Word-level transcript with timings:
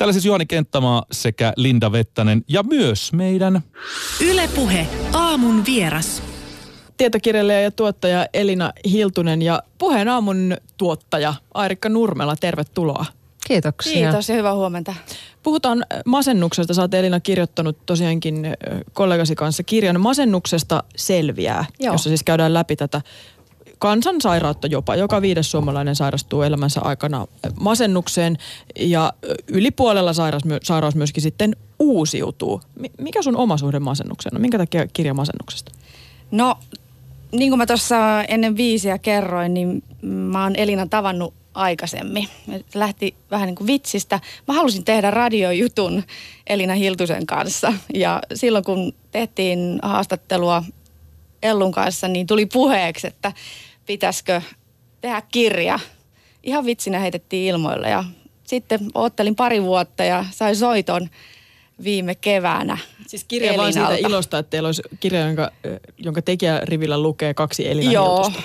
Täällä 0.00 0.12
siis 0.12 0.24
Juhani 0.24 0.46
Kenttämaa 0.46 1.04
sekä 1.12 1.52
Linda 1.56 1.92
Vettänen 1.92 2.44
ja 2.48 2.62
myös 2.62 3.12
meidän... 3.12 3.60
Ylepuhe 4.20 4.86
aamun 5.12 5.64
vieras. 5.66 6.22
Tietokirjailija 6.96 7.60
ja 7.60 7.70
tuottaja 7.70 8.26
Elina 8.34 8.72
Hiltunen 8.90 9.42
ja 9.42 9.62
puheen 9.78 10.08
aamun 10.08 10.56
tuottaja 10.76 11.34
Airikka 11.54 11.88
Nurmela, 11.88 12.36
tervetuloa. 12.36 13.06
Kiitoksia. 13.46 13.92
Kiitos 13.92 14.28
ja 14.28 14.34
hyvää 14.34 14.54
huomenta. 14.54 14.94
Puhutaan 15.42 15.84
masennuksesta. 16.06 16.74
Sä 16.74 16.82
oot 16.82 16.94
Elina 16.94 17.20
kirjoittanut 17.20 17.86
tosiaankin 17.86 18.46
kollegasi 18.92 19.34
kanssa 19.34 19.62
kirjan 19.62 20.00
Masennuksesta 20.00 20.84
selviää, 20.96 21.64
Joo. 21.80 21.94
jossa 21.94 22.08
siis 22.08 22.22
käydään 22.22 22.54
läpi 22.54 22.76
tätä 22.76 23.00
kansansairautta 23.80 24.66
jopa. 24.66 24.96
Joka 24.96 25.22
viides 25.22 25.50
suomalainen 25.50 25.96
sairastuu 25.96 26.42
elämänsä 26.42 26.80
aikana 26.80 27.26
masennukseen 27.60 28.38
ja 28.78 29.12
yli 29.48 29.70
puolella 29.70 30.12
sairaus, 30.12 30.42
sairaus 30.62 30.94
myöskin 30.94 31.22
sitten 31.22 31.56
uusiutuu. 31.78 32.60
Mikä 32.98 33.22
sun 33.22 33.36
oma 33.36 33.56
suhde 33.56 33.78
masennukseen 33.78 34.36
on? 34.36 34.40
Minkä 34.40 34.58
takia 34.58 34.86
kirja 34.86 35.14
masennuksesta? 35.14 35.72
No, 36.30 36.56
niin 37.32 37.50
kuin 37.50 37.58
mä 37.58 37.66
tuossa 37.66 38.22
ennen 38.22 38.56
viisiä 38.56 38.98
kerroin, 38.98 39.54
niin 39.54 39.82
mä 40.02 40.42
oon 40.42 40.56
Elina 40.56 40.86
tavannut 40.86 41.34
aikaisemmin. 41.54 42.28
Lähti 42.74 43.14
vähän 43.30 43.46
niin 43.46 43.56
kuin 43.56 43.66
vitsistä. 43.66 44.20
Mä 44.48 44.54
halusin 44.54 44.84
tehdä 44.84 45.10
radiojutun 45.10 46.02
Elina 46.46 46.74
Hiltusen 46.74 47.26
kanssa. 47.26 47.72
Ja 47.94 48.22
silloin 48.34 48.64
kun 48.64 48.92
tehtiin 49.10 49.78
haastattelua 49.82 50.64
Ellun 51.42 51.72
kanssa, 51.72 52.08
niin 52.08 52.26
tuli 52.26 52.46
puheeksi, 52.46 53.06
että 53.06 53.32
pitäisikö 53.90 54.42
tehdä 55.00 55.22
kirja. 55.32 55.78
Ihan 56.42 56.66
vitsinä 56.66 56.98
heitettiin 56.98 57.48
ilmoille 57.54 57.90
ja 57.90 58.04
sitten 58.44 58.80
oottelin 58.94 59.36
pari 59.36 59.62
vuotta 59.62 60.04
ja 60.04 60.24
sain 60.30 60.56
soiton 60.56 61.08
viime 61.84 62.14
keväänä. 62.14 62.78
Siis 63.06 63.24
kirja 63.24 63.48
Elinalta. 63.52 63.80
vaan 63.80 63.92
siitä 63.94 64.08
ilosta, 64.08 64.38
että 64.38 64.50
teillä 64.50 64.66
olisi 64.66 64.82
kirja, 65.00 65.20
jonka, 65.20 65.50
jonka 65.98 66.22
tekijärivillä 66.22 66.98
lukee 67.02 67.34
kaksi 67.34 67.68
Elina 67.68 67.92
Joo, 67.92 68.16
Hiltusta. 68.16 68.42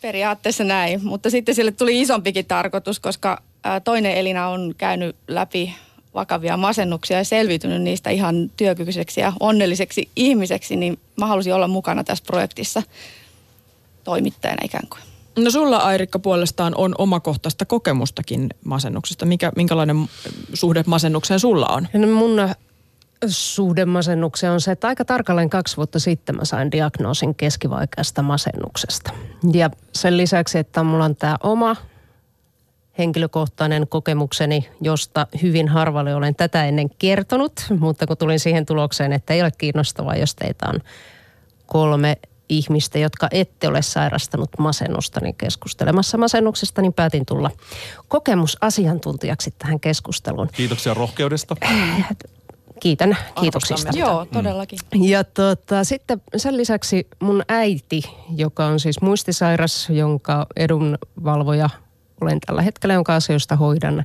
periaatteessa 0.00 0.64
näin. 0.64 1.04
Mutta 1.04 1.30
sitten 1.30 1.54
sille 1.54 1.72
tuli 1.72 2.00
isompikin 2.00 2.46
tarkoitus, 2.46 3.00
koska 3.00 3.42
toinen 3.84 4.12
Elina 4.16 4.48
on 4.48 4.74
käynyt 4.78 5.16
läpi 5.28 5.74
vakavia 6.14 6.56
masennuksia 6.56 7.18
ja 7.18 7.24
selviytynyt 7.24 7.82
niistä 7.82 8.10
ihan 8.10 8.50
työkykyiseksi 8.56 9.20
ja 9.20 9.32
onnelliseksi 9.40 10.08
ihmiseksi, 10.16 10.76
niin 10.76 10.98
mä 11.16 11.26
halusin 11.26 11.54
olla 11.54 11.68
mukana 11.68 12.04
tässä 12.04 12.24
projektissa 12.26 12.82
toimittajana 14.08 14.64
ikään 14.64 14.88
kuin. 14.88 15.00
No 15.44 15.50
sulla 15.50 15.76
Airikka 15.76 16.18
puolestaan 16.18 16.74
on 16.76 16.94
omakohtaista 16.98 17.64
kokemustakin 17.64 18.48
masennuksesta. 18.64 19.26
Mikä, 19.26 19.52
minkälainen 19.56 20.08
suhde 20.54 20.84
masennukseen 20.86 21.40
sulla 21.40 21.66
on? 21.66 21.88
No 21.92 22.06
mun 22.06 22.48
suhde 23.26 23.84
masennukseen 23.84 24.52
on 24.52 24.60
se, 24.60 24.72
että 24.72 24.88
aika 24.88 25.04
tarkalleen 25.04 25.50
kaksi 25.50 25.76
vuotta 25.76 25.98
sitten 25.98 26.36
mä 26.36 26.44
sain 26.44 26.72
diagnoosin 26.72 27.34
keskivaikeasta 27.34 28.22
masennuksesta. 28.22 29.12
Ja 29.52 29.70
sen 29.92 30.16
lisäksi, 30.16 30.58
että 30.58 30.82
mulla 30.82 31.04
on 31.04 31.16
tämä 31.16 31.36
oma 31.42 31.76
henkilökohtainen 32.98 33.88
kokemukseni, 33.88 34.68
josta 34.80 35.26
hyvin 35.42 35.68
harvalle 35.68 36.14
olen 36.14 36.34
tätä 36.34 36.64
ennen 36.64 36.90
kertonut, 36.98 37.52
mutta 37.80 38.06
kun 38.06 38.16
tulin 38.16 38.40
siihen 38.40 38.66
tulokseen, 38.66 39.12
että 39.12 39.34
ei 39.34 39.42
ole 39.42 39.52
kiinnostavaa, 39.58 40.16
jos 40.16 40.34
teitä 40.34 40.66
on 40.68 40.80
kolme 41.66 42.16
ihmistä, 42.48 42.98
jotka 42.98 43.28
ette 43.30 43.68
ole 43.68 43.82
sairastanut 43.82 44.50
masennusta, 44.58 45.20
niin 45.20 45.34
keskustelemassa 45.34 46.18
masennuksesta, 46.18 46.82
niin 46.82 46.92
päätin 46.92 47.26
tulla 47.26 47.50
kokemusasiantuntijaksi 48.08 49.54
tähän 49.58 49.80
keskusteluun. 49.80 50.48
Kiitoksia 50.52 50.94
rohkeudesta. 50.94 51.56
Kiitän 52.80 53.16
kiitoksista. 53.40 53.98
Joo, 53.98 54.26
todellakin. 54.32 54.78
Ja 54.94 55.24
tota, 55.24 55.84
sitten 55.84 56.22
sen 56.36 56.56
lisäksi 56.56 57.06
mun 57.20 57.42
äiti, 57.48 58.02
joka 58.36 58.66
on 58.66 58.80
siis 58.80 59.00
muistisairas, 59.00 59.88
jonka 59.90 60.46
edunvalvoja 60.56 61.70
olen 62.20 62.40
tällä 62.46 62.62
hetkellä, 62.62 62.94
jonka 62.94 63.14
asioista 63.14 63.56
hoidan. 63.56 64.04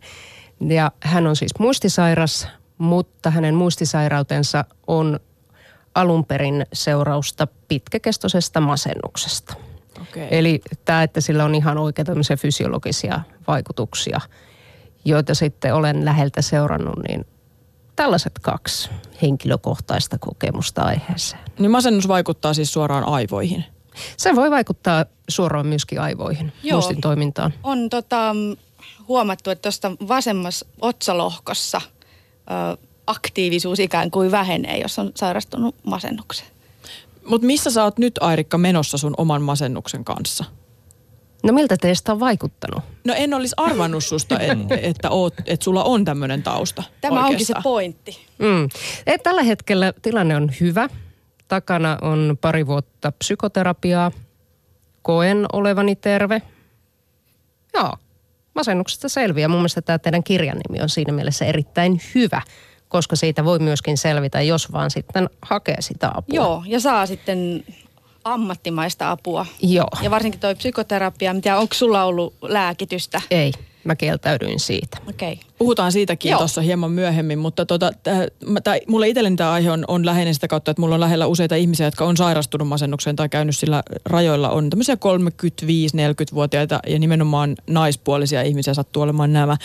Ja 0.68 0.92
hän 1.04 1.28
on 1.28 1.36
siis 1.36 1.52
muistisairas, 1.60 2.48
mutta 2.78 3.30
hänen 3.30 3.56
muistisairautensa 3.56 4.66
on 4.88 5.20
alun 5.96 6.26
perin 6.26 6.66
seurausta 6.74 7.48
pitkäkestoisesta 7.68 8.60
masennuksesta. 8.62 9.54
Okay. 10.02 10.28
Eli 10.32 10.62
tämä, 10.86 11.04
että 11.04 11.22
sillä 11.22 11.46
on 11.46 11.56
ihan 11.56 11.78
tämmöisiä 12.06 12.38
fysiologisia 12.38 13.20
vaikutuksia, 13.48 14.22
joita 15.06 15.36
sitten 15.36 15.74
olen 15.74 16.06
läheltä 16.06 16.42
seurannut, 16.42 17.00
niin 17.08 17.26
tällaiset 17.96 18.34
kaksi 18.42 18.90
henkilökohtaista 19.22 20.18
kokemusta 20.18 20.82
aiheeseen. 20.82 21.44
Niin 21.60 21.72
masennus 21.72 22.08
vaikuttaa 22.08 22.54
siis 22.54 22.74
suoraan 22.74 23.04
aivoihin? 23.04 23.66
Se 24.18 24.36
voi 24.36 24.52
vaikuttaa 24.52 25.06
suoraan 25.30 25.68
myöskin 25.68 26.02
aivoihin, 26.02 26.54
Joo. 26.64 26.76
muistin 26.76 27.02
toimintaan. 27.02 27.54
On 27.64 27.90
tota, 27.90 28.36
huomattu, 29.08 29.50
että 29.50 29.62
tuosta 29.62 29.92
vasemmassa 30.08 30.66
otsalohkossa 30.82 31.82
ö, 32.72 32.78
aktiivisuus 33.08 33.80
ikään 33.80 34.12
kuin 34.12 34.32
vähenee, 34.32 34.78
jos 34.78 35.00
on 35.00 35.12
sairastunut 35.16 35.76
masennukseen. 35.84 36.50
Mutta 37.26 37.48
missä 37.48 37.72
sä 37.72 37.84
oot 37.84 37.98
nyt 37.98 38.20
Airikka 38.22 38.58
menossa 38.58 38.98
sun 38.98 39.14
oman 39.18 39.42
masennuksen 39.42 40.06
kanssa? 40.06 40.46
No 41.44 41.54
miltä 41.54 41.78
teistä 41.78 42.12
on 42.12 42.20
vaikuttanut? 42.20 42.84
No 43.06 43.14
en 43.18 43.34
olisi 43.34 43.56
arvannut 43.58 44.04
susta, 44.04 44.40
et, 44.40 44.58
että, 44.90 45.10
oot, 45.10 45.34
että 45.46 45.64
sulla 45.64 45.84
on 45.84 46.06
tämmöinen 46.06 46.44
tausta. 46.44 46.84
Tämä 47.02 47.14
oikeastaan. 47.14 47.32
onkin 47.32 47.46
se 47.46 47.54
pointti. 47.64 48.26
Mm. 48.40 48.70
Et 49.08 49.24
tällä 49.24 49.44
hetkellä 49.44 49.94
tilanne 50.02 50.36
on 50.36 50.52
hyvä. 50.60 50.90
Takana 51.48 51.98
on 52.02 52.38
pari 52.42 52.68
vuotta 52.68 53.12
psykoterapiaa. 53.12 54.12
Koen 55.02 55.46
olevani 55.54 55.96
terve. 55.96 56.42
Joo, 57.74 57.94
masennuksesta 58.56 59.10
selviää. 59.10 59.48
Mun 59.48 59.60
mielestä 59.60 59.82
tämä 59.82 60.00
teidän 60.00 60.24
kirjan 60.24 60.58
nimi 60.68 60.84
on 60.84 60.90
siinä 60.90 61.14
mielessä 61.14 61.46
erittäin 61.46 62.02
hyvä– 62.16 62.42
koska 62.94 63.16
siitä 63.16 63.46
voi 63.46 63.60
myöskin 63.60 63.98
selvitä, 63.98 64.42
jos 64.42 64.72
vaan 64.72 64.92
sitten 64.92 65.30
hakee 65.42 65.82
sitä 65.82 66.08
apua. 66.08 66.36
Joo, 66.36 66.64
ja 66.68 66.80
saa 66.80 67.06
sitten 67.06 67.64
ammattimaista 68.24 69.12
apua. 69.12 69.46
Joo. 69.62 69.88
Ja 70.02 70.12
varsinkin 70.12 70.40
toi 70.40 70.56
psykoterapia, 70.56 71.34
mitä 71.34 71.58
onko 71.58 71.74
sulla 71.74 72.04
ollut 72.04 72.34
lääkitystä? 72.42 73.22
Ei 73.32 73.52
mä 73.84 73.96
kieltäydyin 73.96 74.60
siitä. 74.60 74.98
Okay. 75.10 75.36
Puhutaan 75.58 75.92
siitäkin 75.92 76.38
tuossa 76.38 76.62
hieman 76.62 76.92
myöhemmin, 76.92 77.40
mutta 77.40 77.66
tota, 77.66 77.92
tää, 78.64 78.78
mulle 78.88 79.08
itselleni 79.08 79.36
tämä 79.36 79.52
aihe 79.52 79.72
on, 79.72 79.86
on 79.88 80.06
läheinen 80.06 80.34
sitä 80.34 80.48
kautta, 80.48 80.72
että 80.72 80.82
mulla 80.82 80.96
on 80.96 81.02
lähellä 81.02 81.28
useita 81.28 81.56
ihmisiä, 81.56 81.88
jotka 81.88 82.06
on 82.06 82.18
sairastunut 82.18 82.68
masennukseen 82.68 83.16
tai 83.16 83.30
käynyt 83.30 83.58
sillä 83.58 83.84
rajoilla. 84.06 84.50
On 84.50 84.70
tämmöisiä 84.70 84.96
35-40-vuotiaita 84.96 86.80
ja 86.88 87.00
nimenomaan 87.00 87.56
naispuolisia 87.68 88.42
ihmisiä 88.42 88.74
sattuu 88.74 89.04
olemaan 89.04 89.34
nämä, 89.34 89.58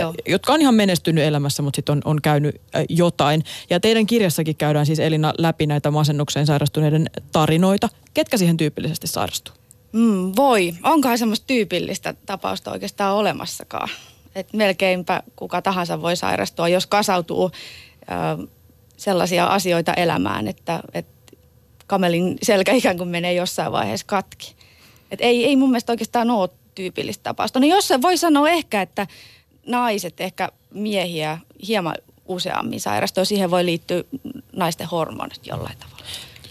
Joo. 0.00 0.14
jotka 0.28 0.52
on 0.52 0.60
ihan 0.60 0.74
menestynyt 0.74 1.24
elämässä, 1.24 1.62
mutta 1.62 1.76
sitten 1.76 1.92
on, 1.92 2.02
on 2.04 2.22
käynyt 2.22 2.60
jotain. 2.88 3.42
Ja 3.70 3.80
teidän 3.80 4.06
kirjassakin 4.06 4.56
käydään 4.56 4.86
siis 4.86 5.00
Elina 5.00 5.34
läpi 5.38 5.66
näitä 5.66 5.90
masennukseen 5.90 6.46
sairastuneiden 6.46 7.10
tarinoita. 7.32 7.88
Ketkä 8.14 8.36
siihen 8.36 8.56
tyypillisesti 8.56 9.06
sairastuu? 9.06 9.54
Mm, 9.96 10.32
voi. 10.36 10.74
Onkohan 10.82 11.18
semmoista 11.18 11.46
tyypillistä 11.46 12.14
tapausta 12.26 12.70
oikeastaan 12.70 13.14
olemassakaan? 13.14 13.88
Et 14.34 14.52
melkeinpä 14.52 15.22
kuka 15.36 15.62
tahansa 15.62 16.02
voi 16.02 16.16
sairastua, 16.16 16.68
jos 16.68 16.86
kasautuu 16.86 17.50
ö, 18.40 18.46
sellaisia 18.96 19.46
asioita 19.46 19.94
elämään, 19.94 20.48
että 20.48 20.82
et 20.94 21.06
kamelin 21.86 22.38
selkä 22.42 22.72
ikään 22.72 22.96
kuin 22.96 23.08
menee 23.08 23.32
jossain 23.32 23.72
vaiheessa 23.72 24.06
katki. 24.06 24.54
Et 25.10 25.20
ei, 25.20 25.44
ei 25.44 25.56
mun 25.56 25.70
mielestä 25.70 25.92
oikeastaan 25.92 26.30
ole 26.30 26.50
tyypillistä 26.74 27.22
tapausta. 27.22 27.60
No 27.60 27.66
jos 27.66 27.88
se 27.88 28.02
voi 28.02 28.16
sanoa 28.16 28.48
ehkä, 28.48 28.82
että 28.82 29.06
naiset, 29.66 30.20
ehkä 30.20 30.48
miehiä 30.70 31.38
hieman 31.68 31.94
useammin 32.26 32.80
sairastuu. 32.80 33.24
Siihen 33.24 33.50
voi 33.50 33.64
liittyä 33.64 34.04
naisten 34.52 34.86
hormonit 34.86 35.46
jollain 35.46 35.78
tavalla. 35.78 35.95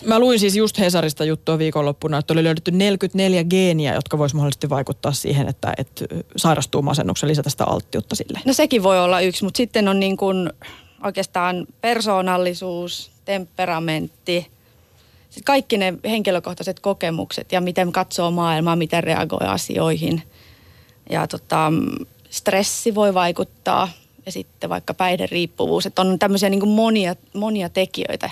Mä 0.06 0.20
luin 0.20 0.40
siis 0.40 0.56
just 0.56 0.80
Hesarista 0.80 1.26
juttua 1.26 1.58
viikonloppuna, 1.58 2.18
että 2.18 2.34
oli 2.34 2.44
löydetty 2.44 2.72
44 2.72 3.44
geeniä, 3.44 3.94
jotka 3.94 4.18
vois 4.18 4.34
mahdollisesti 4.34 4.70
vaikuttaa 4.70 5.12
siihen, 5.12 5.48
että, 5.48 5.74
että 5.78 6.06
sairastuu 6.38 6.82
masennuksen 6.82 7.30
lisätä 7.30 7.50
sitä 7.50 7.66
alttiutta 7.66 8.16
sille. 8.16 8.40
No 8.46 8.54
sekin 8.54 8.84
voi 8.84 9.00
olla 9.00 9.22
yksi, 9.22 9.44
mutta 9.44 9.58
sitten 9.58 9.88
on 9.88 10.00
niin 10.00 10.18
kuin 10.18 10.50
oikeastaan 11.04 11.68
persoonallisuus, 11.82 13.12
temperamentti, 13.26 14.48
sitten 15.36 15.46
kaikki 15.46 15.78
ne 15.78 15.94
henkilökohtaiset 16.06 16.80
kokemukset 16.80 17.52
ja 17.52 17.62
miten 17.62 17.92
katsoo 17.92 18.32
maailmaa, 18.32 18.76
miten 18.76 19.04
reagoi 19.04 19.48
asioihin. 19.48 20.24
Ja 21.10 21.28
tota, 21.28 21.72
stressi 22.30 22.96
voi 22.96 23.14
vaikuttaa 23.14 23.90
ja 24.26 24.32
sitten 24.32 24.70
vaikka 24.70 24.94
päihderiippuvuus. 24.94 25.86
Että 25.86 26.02
on 26.02 26.20
tämmöisiä 26.20 26.50
niin 26.50 26.60
kuin 26.60 26.70
monia, 26.70 27.16
monia 27.34 27.70
tekijöitä, 27.70 28.30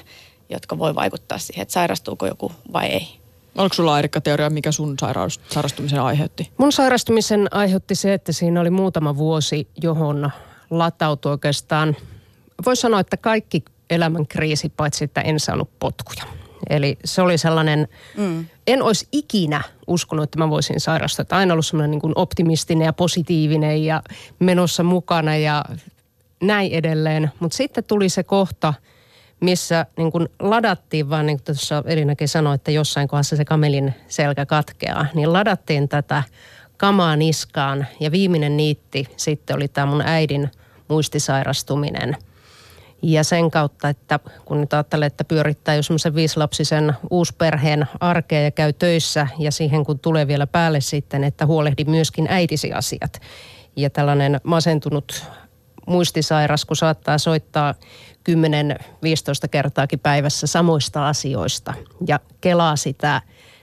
jotka 0.50 0.78
voi 0.78 0.96
vaikuttaa 0.96 1.38
siihen, 1.38 1.62
että 1.62 1.74
sairastuuko 1.74 2.28
joku 2.28 2.52
vai 2.74 2.86
ei. 2.86 3.08
Oliko 3.58 3.74
sulla 3.76 4.00
Erikka 4.00 4.22
teoria, 4.22 4.50
mikä 4.50 4.72
sun 4.72 4.96
sairaus, 5.00 5.40
sairastumisen 5.50 6.02
aiheutti? 6.02 6.52
Mun 6.58 6.72
sairastumisen 6.72 7.48
aiheutti 7.52 7.96
se, 7.96 8.14
että 8.14 8.32
siinä 8.32 8.62
oli 8.62 8.70
muutama 8.70 9.18
vuosi, 9.18 9.68
johon 9.82 10.32
latautui 10.70 11.32
oikeastaan, 11.32 11.96
voisi 12.66 12.82
sanoa, 12.82 13.00
että 13.00 13.18
kaikki 13.18 13.64
elämän 13.90 14.28
kriisi, 14.28 14.70
paitsi 14.70 15.04
että 15.04 15.22
en 15.22 15.40
saanut 15.40 15.70
potkuja. 15.80 16.24
Eli 16.70 16.98
se 17.06 17.22
oli 17.22 17.38
sellainen, 17.38 17.88
mm. 18.18 18.46
en 18.68 18.82
olisi 18.82 19.08
ikinä 19.12 19.64
uskonut, 19.88 20.24
että 20.24 20.40
mä 20.40 20.50
voisin 20.50 20.80
sairastua. 20.80 21.22
Että 21.22 21.38
aina 21.38 21.54
ollut 21.54 21.66
sellainen 21.66 21.92
niin 21.92 22.02
kuin 22.02 22.14
optimistinen 22.16 22.86
ja 22.86 22.94
positiivinen 22.94 23.86
ja 23.86 24.02
menossa 24.40 24.84
mukana 24.84 25.38
ja 25.38 25.66
näin 26.42 26.72
edelleen. 26.72 27.32
Mutta 27.40 27.56
sitten 27.58 27.84
tuli 27.84 28.10
se 28.10 28.24
kohta, 28.24 28.74
missä 29.44 29.86
niin 29.98 30.12
kuin 30.12 30.30
ladattiin 30.40 31.10
vaan, 31.10 31.26
niin 31.26 31.38
kuin 31.38 31.46
tuossa 31.46 31.84
Elinäkin 31.86 32.28
sanoi, 32.28 32.56
että 32.56 32.72
jossain 32.72 33.08
kohdassa 33.08 33.36
se 33.36 33.46
kamelin 33.46 33.94
selkä 34.08 34.46
katkeaa, 34.46 35.06
niin 35.14 35.34
ladattiin 35.34 35.90
tätä 35.90 36.24
kamaa 36.78 37.16
niskaan 37.16 37.88
ja 38.00 38.12
viimeinen 38.12 38.58
niitti 38.58 39.08
sitten 39.18 39.56
oli 39.56 39.68
tämä 39.68 39.86
mun 39.86 40.02
äidin 40.02 40.52
muistisairastuminen. 40.88 42.18
Ja 43.02 43.24
sen 43.24 43.52
kautta, 43.52 43.90
että 43.90 44.20
kun 44.46 44.62
nyt 44.62 44.74
ajattelee, 44.74 45.06
että 45.06 45.24
pyörittää 45.24 45.76
jo 45.76 45.84
semmoisen 45.84 46.16
viisilapsisen 46.16 46.94
uusperheen 47.10 47.88
arkea 48.00 48.42
ja 48.42 48.52
käy 48.52 48.74
töissä 48.74 49.28
ja 49.40 49.52
siihen 49.52 49.86
kun 49.86 50.00
tulee 50.00 50.28
vielä 50.28 50.48
päälle 50.48 50.82
sitten, 50.82 51.24
että 51.24 51.46
huolehdi 51.46 51.86
myöskin 51.86 52.28
äitisi 52.30 52.74
asiat. 52.74 53.22
Ja 53.76 53.90
tällainen 53.90 54.42
masentunut 54.44 55.26
muistisairas, 55.88 56.66
kun 56.66 56.78
saattaa 56.78 57.18
soittaa 57.18 57.74
10-15 58.30 58.34
kertaakin 59.52 60.00
päivässä 60.00 60.48
samoista 60.48 61.08
asioista 61.08 61.74
ja 62.08 62.20
kelaa 62.42 62.76
sitä 62.76 63.22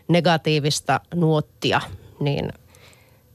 negatiivista 0.09 1.01
nuottia, 1.15 1.81
niin 2.21 2.53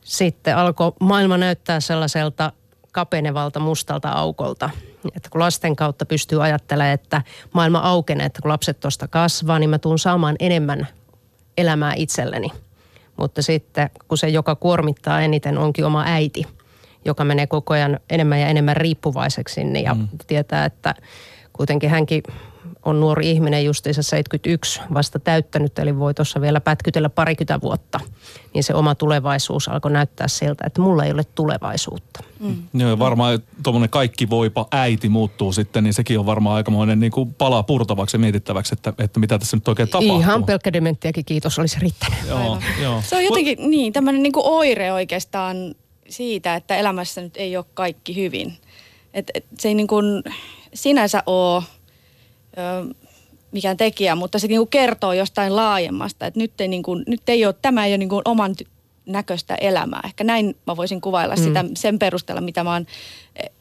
sitten 0.01 0.57
alkoi 0.57 0.91
maailma 0.99 1.37
näyttää 1.37 1.79
sellaiselta 1.79 2.51
kapenevalta 2.91 3.59
mustalta 3.59 4.09
aukolta. 4.09 4.69
Että 5.15 5.29
kun 5.29 5.41
lasten 5.41 5.75
kautta 5.75 6.05
pystyy 6.05 6.43
ajattelemaan, 6.43 6.93
että 6.93 7.21
maailma 7.53 7.79
aukenee, 7.79 8.25
että 8.25 8.41
kun 8.41 8.51
lapset 8.51 8.79
tuosta 8.79 9.07
kasvaa, 9.07 9.59
niin 9.59 9.69
mä 9.69 9.79
tuun 9.79 9.99
saamaan 9.99 10.35
enemmän 10.39 10.87
elämää 11.57 11.93
itselleni. 11.95 12.51
Mutta 13.17 13.41
sitten 13.41 13.89
kun 14.07 14.17
se, 14.17 14.29
joka 14.29 14.55
kuormittaa 14.55 15.21
eniten, 15.21 15.57
onkin 15.57 15.85
oma 15.85 16.03
äiti, 16.07 16.47
joka 17.05 17.23
menee 17.23 17.47
koko 17.47 17.73
ajan 17.73 17.99
enemmän 18.09 18.39
ja 18.39 18.47
enemmän 18.47 18.77
riippuvaiseksi 18.77 19.63
niin 19.63 19.85
ja 19.85 19.93
mm. 19.93 20.07
tietää, 20.27 20.65
että 20.65 20.95
kuitenkin 21.53 21.89
hänkin 21.89 22.23
on 22.85 22.99
nuori 22.99 23.31
ihminen 23.31 23.65
justiinsa 23.65 24.03
71 24.03 24.81
vasta 24.93 25.19
täyttänyt, 25.19 25.79
eli 25.79 25.99
voi 25.99 26.13
tuossa 26.13 26.41
vielä 26.41 26.61
pätkytellä 26.61 27.09
parikymmentä 27.09 27.61
vuotta, 27.61 27.99
niin 28.53 28.63
se 28.63 28.73
oma 28.73 28.95
tulevaisuus 28.95 29.67
alkoi 29.67 29.91
näyttää 29.91 30.27
siltä, 30.27 30.63
että 30.67 30.81
mulla 30.81 31.05
ei 31.05 31.11
ole 31.11 31.23
tulevaisuutta. 31.23 32.23
Mm. 32.39 32.55
Joo, 32.73 32.99
varmaan 32.99 33.39
tuommoinen 33.63 33.89
kaikki 33.89 34.29
voipa 34.29 34.67
äiti 34.71 35.09
muuttuu 35.09 35.53
sitten, 35.53 35.83
niin 35.83 35.93
sekin 35.93 36.19
on 36.19 36.25
varmaan 36.25 36.55
aikamoinen 36.55 36.99
niin 36.99 37.11
kuin 37.11 37.33
palaa 37.33 37.63
purtavaksi 37.63 38.15
ja 38.15 38.19
mietittäväksi, 38.19 38.75
että, 38.75 38.93
että 38.97 39.19
mitä 39.19 39.39
tässä 39.39 39.57
nyt 39.57 39.67
oikein 39.67 39.89
tapahtuu. 39.89 40.19
Ihan 40.19 40.43
pelkkä 40.43 40.73
dementtiäkin 40.73 41.25
kiitos 41.25 41.59
olisi 41.59 41.79
riittänyt. 41.79 42.19
Joo, 42.27 42.59
joo. 42.81 43.01
Se 43.05 43.15
on 43.15 43.23
jotenkin 43.23 43.69
niin, 43.69 43.93
tämmöinen 43.93 44.23
niin 44.23 44.33
kuin 44.33 44.45
oire 44.45 44.93
oikeastaan 44.93 45.75
siitä, 46.09 46.55
että 46.55 46.75
elämässä 46.75 47.21
nyt 47.21 47.37
ei 47.37 47.57
ole 47.57 47.65
kaikki 47.73 48.15
hyvin. 48.15 48.57
Et, 49.13 49.31
et 49.33 49.45
se 49.59 49.67
ei 49.67 49.73
niin 49.73 49.87
kuin 49.87 50.23
sinänsä 50.73 51.23
ole 51.25 51.63
mikään 53.51 53.77
tekijä, 53.77 54.15
mutta 54.15 54.39
se 54.39 54.47
niinku 54.47 54.65
kertoo 54.65 55.13
jostain 55.13 55.55
laajemmasta, 55.55 56.25
että 56.25 56.39
nyt 56.39 56.61
ei, 56.61 56.67
niinku, 56.67 56.95
nyt 56.95 57.29
ei 57.29 57.45
ole, 57.45 57.55
tämä 57.61 57.85
ei 57.85 57.91
ole 57.91 57.97
niinku 57.97 58.21
oman 58.25 58.55
näköistä 59.05 59.55
elämää. 59.55 60.01
Ehkä 60.05 60.23
näin 60.23 60.55
mä 60.67 60.77
voisin 60.77 61.01
kuvailla 61.01 61.35
mm. 61.35 61.43
sitä 61.43 61.65
sen 61.75 61.99
perusteella, 61.99 62.41
mitä 62.41 62.63
mä 62.63 62.73
oon 62.73 62.85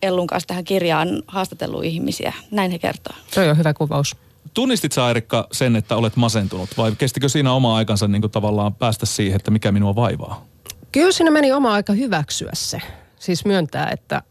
Ellun 0.02 0.26
kanssa 0.26 0.46
tähän 0.46 0.64
kirjaan 0.64 1.22
haastatellut 1.26 1.84
ihmisiä. 1.84 2.32
Näin 2.50 2.70
he 2.70 2.78
kertoo. 2.78 3.16
Se 3.32 3.50
on 3.50 3.58
hyvä 3.58 3.74
kuvaus. 3.74 4.16
Tunnistit 4.54 4.92
sä 4.92 5.10
Erikka 5.10 5.46
sen, 5.52 5.76
että 5.76 5.96
olet 5.96 6.16
masentunut 6.16 6.70
vai 6.76 6.92
kestikö 6.98 7.28
siinä 7.28 7.52
oma 7.52 7.76
aikansa 7.76 8.08
niin 8.08 8.22
kuin 8.22 8.30
tavallaan 8.30 8.74
päästä 8.74 9.06
siihen, 9.06 9.36
että 9.36 9.50
mikä 9.50 9.72
minua 9.72 9.96
vaivaa? 9.96 10.46
Kyllä 10.94 11.12
siinä 11.12 11.30
meni 11.30 11.52
oma 11.52 11.72
aika 11.72 11.92
hyväksyä 11.92 12.50
se. 12.54 12.78
Siis 13.16 13.44
myöntää, 13.44 13.90
että 13.92 14.22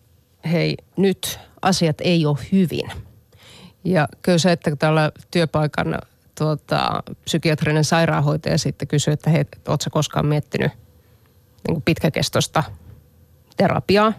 hei 0.51 0.77
nyt 0.97 1.39
asiat 1.61 1.97
ei 2.01 2.25
ole 2.25 2.37
hyvin– 2.51 2.91
ja 3.83 4.07
kyllä 4.21 4.37
se, 4.37 4.51
että 4.51 4.75
täällä 4.75 5.11
työpaikan 5.31 5.99
tuota, 6.37 7.03
psykiatrinen 7.23 7.83
sairaanhoitaja 7.83 8.57
sitten 8.57 8.87
kysyi, 8.87 9.13
että 9.13 9.29
hei, 9.29 9.45
ootko 9.67 9.89
koskaan 9.91 10.25
miettinyt 10.25 10.71
niin 11.67 11.81
pitkäkestoista 11.81 12.63
terapiaa, 13.57 14.13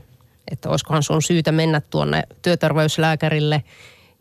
että 0.51 0.69
olisikohan 0.69 1.03
sun 1.03 1.23
syytä 1.23 1.53
mennä 1.53 1.81
tuonne 1.81 2.23
työterveyslääkärille 2.43 3.65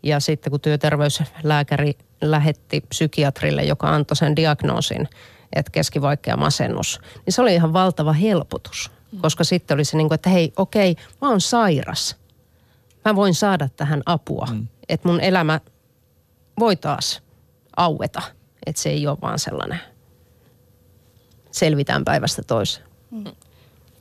ja 0.04 0.20
sitten 0.20 0.52
kun 0.52 0.60
työterveyslääkäri 0.60 1.94
lähetti 2.22 2.82
psykiatrille, 2.90 3.64
joka 3.64 3.90
antoi 3.90 4.16
sen 4.16 4.36
diagnoosin, 4.36 5.10
että 5.56 5.72
keskivaikea 5.72 6.38
masennus, 6.38 7.00
niin 7.26 7.34
se 7.34 7.42
oli 7.42 7.54
ihan 7.54 7.74
valtava 7.74 8.14
helpotus. 8.14 8.92
Koska 9.22 9.44
sitten 9.44 9.76
oli 9.76 9.86
se 9.86 9.98
niin 9.98 10.08
kuin, 10.08 10.16
että 10.16 10.30
hei, 10.30 10.54
okei, 10.58 10.96
mä 11.22 11.30
oon 11.30 11.42
sairas. 11.42 12.16
Mä 13.06 13.16
voin 13.16 13.34
saada 13.34 13.70
tähän 13.70 14.02
apua. 14.06 14.48
Mm 14.52 14.68
että 14.90 15.08
mun 15.08 15.20
elämä 15.20 15.60
voi 16.60 16.76
taas 16.76 17.22
aueta. 17.78 18.22
Että 18.66 18.82
se 18.82 18.90
ei 18.90 19.08
ole 19.08 19.18
vaan 19.22 19.40
sellainen 19.40 19.80
selvitään 21.52 22.06
päivästä 22.06 22.42
toiseen. 22.44 22.88
Mm. 23.12 23.24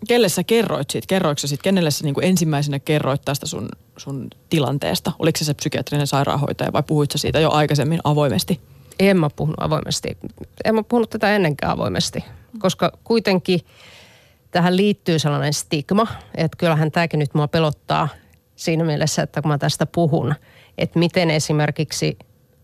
Kelle 0.08 0.28
sä 0.28 0.44
kerroit 0.44 0.90
siitä? 0.90 1.06
Kerroitko 1.06 1.40
sä 1.40 1.46
siitä? 1.46 1.62
Kenelle 1.62 1.90
sä 1.90 2.04
niin 2.04 2.14
kuin 2.14 2.26
ensimmäisenä 2.26 2.78
kerroit 2.78 3.22
tästä 3.24 3.46
sun, 3.46 3.68
sun 3.96 4.28
tilanteesta? 4.50 5.12
Oliko 5.18 5.38
se 5.38 5.44
se 5.44 5.54
psykiatrinen 5.54 6.06
sairaanhoitaja 6.06 6.72
vai 6.72 6.82
puhuit 6.82 7.10
sä 7.10 7.18
siitä 7.18 7.40
jo 7.40 7.50
aikaisemmin 7.50 8.00
avoimesti? 8.04 8.60
En 9.10 9.16
mä 9.16 9.30
puhunut 9.36 9.56
avoimesti. 9.60 10.18
En 10.64 10.74
mä 10.74 10.82
puhunut 10.82 11.10
tätä 11.10 11.36
ennenkään 11.36 11.72
avoimesti, 11.72 12.24
koska 12.58 12.92
kuitenkin 13.04 13.60
tähän 14.50 14.76
liittyy 14.76 15.18
sellainen 15.18 15.52
stigma, 15.52 16.06
että 16.34 16.56
kyllähän 16.58 16.92
tämäkin 16.92 17.18
nyt 17.18 17.34
mua 17.34 17.48
pelottaa 17.48 18.08
siinä 18.56 18.84
mielessä, 18.84 19.22
että 19.22 19.42
kun 19.42 19.50
mä 19.50 19.58
tästä 19.58 19.86
puhun– 19.86 20.34
että 20.78 20.98
miten 20.98 21.30
esimerkiksi 21.30 22.18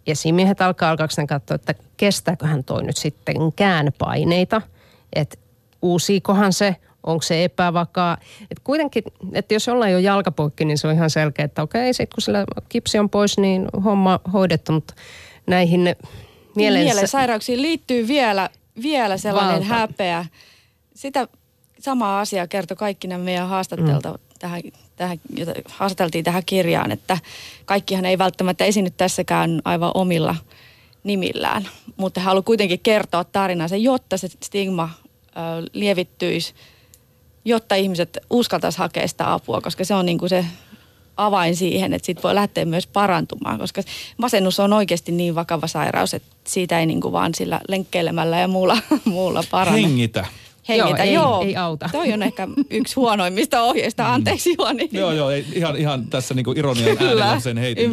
esimiehet 0.07 0.61
alkaa 0.61 0.91
alkaakseen 0.91 1.27
katsoa, 1.27 1.55
että 1.55 1.75
kestääköhän 1.97 2.65
toi 2.65 2.83
nyt 2.83 2.97
sitten 2.97 3.37
käänpaineita, 3.57 4.63
että 5.13 5.37
uusiikohan 5.83 6.53
se, 6.53 6.77
onko 7.03 7.23
se 7.23 7.45
epävakaa. 7.45 8.17
Et 8.51 8.59
kuitenkin, 8.65 9.03
että 9.33 9.55
jos 9.55 9.69
ollaan 9.69 9.93
jo 9.93 9.99
jalkapoikki, 9.99 10.65
niin 10.65 10.79
se 10.79 10.89
on 10.89 10.95
ihan 10.95 11.11
selkeä, 11.11 11.45
että 11.45 11.63
okei, 11.63 11.95
sitten 11.95 12.15
kun 12.15 12.23
sillä 12.23 12.45
kipsi 12.69 12.99
on 12.99 13.11
pois, 13.11 13.39
niin 13.39 13.67
homma 13.85 14.21
hoidettu, 14.33 14.73
mutta 14.73 14.95
näihin 15.47 15.97
mielen... 16.59 16.85
Mielensairauksiin 16.85 17.63
liittyy 17.63 18.09
vielä, 18.09 18.51
vielä 18.83 19.17
sellainen 19.17 19.61
Valta. 19.61 19.75
häpeä. 19.75 20.25
Sitä 20.95 21.29
samaa 21.79 22.21
asiaa 22.21 22.47
kertoi 22.47 22.77
kaikki 22.77 23.09
nämä 23.09 23.25
meidän 23.25 23.49
haastattelta, 23.49 24.11
mm 24.11 24.19
tähän, 24.39 24.63
tähän, 24.97 25.21
jota 25.37 25.53
haastateltiin 25.69 26.25
tähän 26.25 26.43
kirjaan, 26.47 26.93
että 26.93 27.19
kaikkihan 27.65 28.05
ei 28.05 28.19
välttämättä 28.19 28.65
esiinny 28.65 28.91
tässäkään 28.91 29.63
aivan 29.65 29.91
omilla 29.95 30.37
nimillään, 31.05 31.69
mutta 31.97 32.21
haluan 32.21 32.45
kuitenkin 32.45 32.81
kertoa 32.81 33.25
tarinansa, 33.25 33.77
jotta 33.77 34.17
se 34.17 34.29
stigma 34.45 34.91
ö, 35.03 35.11
lievittyisi, 35.73 36.55
jotta 37.45 37.75
ihmiset 37.75 38.19
uskaltaisi 38.31 38.79
hakea 38.79 39.09
sitä 39.09 39.33
apua, 39.33 39.61
koska 39.61 39.85
se 39.85 39.95
on 39.95 40.07
niin 40.07 40.19
kuin 40.19 40.29
se 40.29 40.45
avain 41.19 41.57
siihen, 41.57 41.93
että 41.93 42.07
siitä 42.07 42.23
voi 42.23 42.35
lähteä 42.35 42.65
myös 42.65 42.87
parantumaan, 42.87 43.59
koska 43.59 43.83
masennus 44.17 44.61
on 44.61 44.73
oikeasti 44.73 45.13
niin 45.13 45.35
vakava 45.35 45.67
sairaus, 45.67 46.15
että 46.15 46.29
siitä 46.47 46.81
ei 46.81 46.87
niin 46.87 47.01
kuin 47.01 47.13
vaan 47.13 47.35
sillä 47.35 47.61
lenkkeilemällä 47.69 48.39
ja 48.39 48.49
muulla, 48.49 48.79
muulla 49.05 49.45
parane. 49.51 49.83
Hengitä 49.83 50.27
hengitä. 50.69 51.05
Joo, 51.05 51.05
ei, 51.05 51.13
joo, 51.13 51.43
ei 51.43 51.57
auta. 51.57 51.89
Toi 51.93 52.13
on 52.13 52.23
ehkä 52.23 52.49
yksi 52.71 52.95
huonoimmista 52.95 53.63
ohjeista. 53.63 54.03
Mm. 54.03 54.11
Anteeksi 54.11 54.55
Juoni. 54.59 54.89
joo, 54.93 55.13
joo, 55.13 55.31
ei, 55.31 55.45
ihan, 55.53 55.77
ihan 55.77 56.07
tässä 56.07 56.35
niinku 56.35 56.53
ironian 56.57 56.97
äänellä 57.01 57.41
sen 57.41 57.57
heitin. 57.57 57.93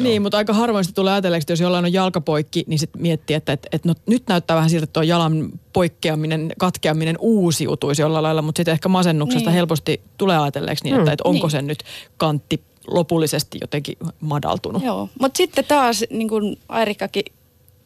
Niin, 0.00 0.22
mutta 0.22 0.36
aika 0.36 0.52
harvoin 0.52 0.84
tulee 0.94 1.12
ajatelleeksi, 1.12 1.44
että 1.44 1.52
jos 1.52 1.60
jollain 1.60 1.84
on 1.84 1.92
jalkapoikki, 1.92 2.64
niin 2.66 2.78
sitten 2.78 3.02
miettii, 3.02 3.36
että, 3.36 3.52
että, 3.52 3.68
että 3.72 3.88
no, 3.88 3.94
nyt 4.06 4.22
näyttää 4.28 4.56
vähän 4.56 4.70
siltä, 4.70 4.84
että 4.84 4.92
tuo 4.92 5.02
jalan 5.02 5.48
poikkeaminen, 5.72 6.52
katkeaminen 6.58 7.16
uusiutuisi 7.18 8.02
jollain 8.02 8.22
lailla, 8.22 8.42
mutta 8.42 8.58
sitten 8.58 8.72
ehkä 8.72 8.88
masennuksesta 8.88 9.50
niin. 9.50 9.54
helposti 9.54 10.00
tulee 10.18 10.38
ajatelleeksi 10.38 10.84
niin, 10.84 10.94
että, 10.94 11.10
mm, 11.10 11.12
että 11.12 11.28
onko 11.28 11.46
niin. 11.46 11.50
se 11.50 11.62
nyt 11.62 11.78
kantti 12.16 12.60
lopullisesti 12.86 13.58
jotenkin 13.60 13.96
madaltunut. 14.20 14.82
Joo, 14.82 15.08
mutta 15.20 15.36
sitten 15.36 15.64
taas 15.64 16.04
niin 16.10 16.28
kuin 16.28 16.58
Airikkakin 16.68 17.24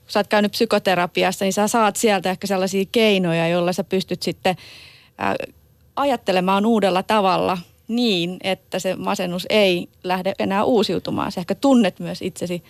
kun 0.08 0.12
sä 0.12 0.18
oot 0.18 0.26
käynyt 0.26 0.52
psykoterapiassa, 0.52 1.44
niin 1.44 1.52
sä 1.52 1.68
saat 1.68 1.96
sieltä 1.96 2.30
ehkä 2.30 2.46
sellaisia 2.46 2.84
keinoja, 2.92 3.48
joilla 3.48 3.72
sä 3.72 3.84
pystyt 3.84 4.22
sitten 4.22 4.56
ää, 5.18 5.36
ajattelemaan 5.96 6.66
uudella 6.66 7.02
tavalla 7.02 7.58
niin, 7.88 8.36
että 8.42 8.78
se 8.78 8.96
masennus 8.96 9.46
ei 9.50 9.88
lähde 10.04 10.34
enää 10.38 10.64
uusiutumaan. 10.64 11.32
Sä 11.32 11.40
ehkä 11.40 11.54
tunnet 11.54 12.00
myös 12.00 12.22
itsesi 12.22 12.62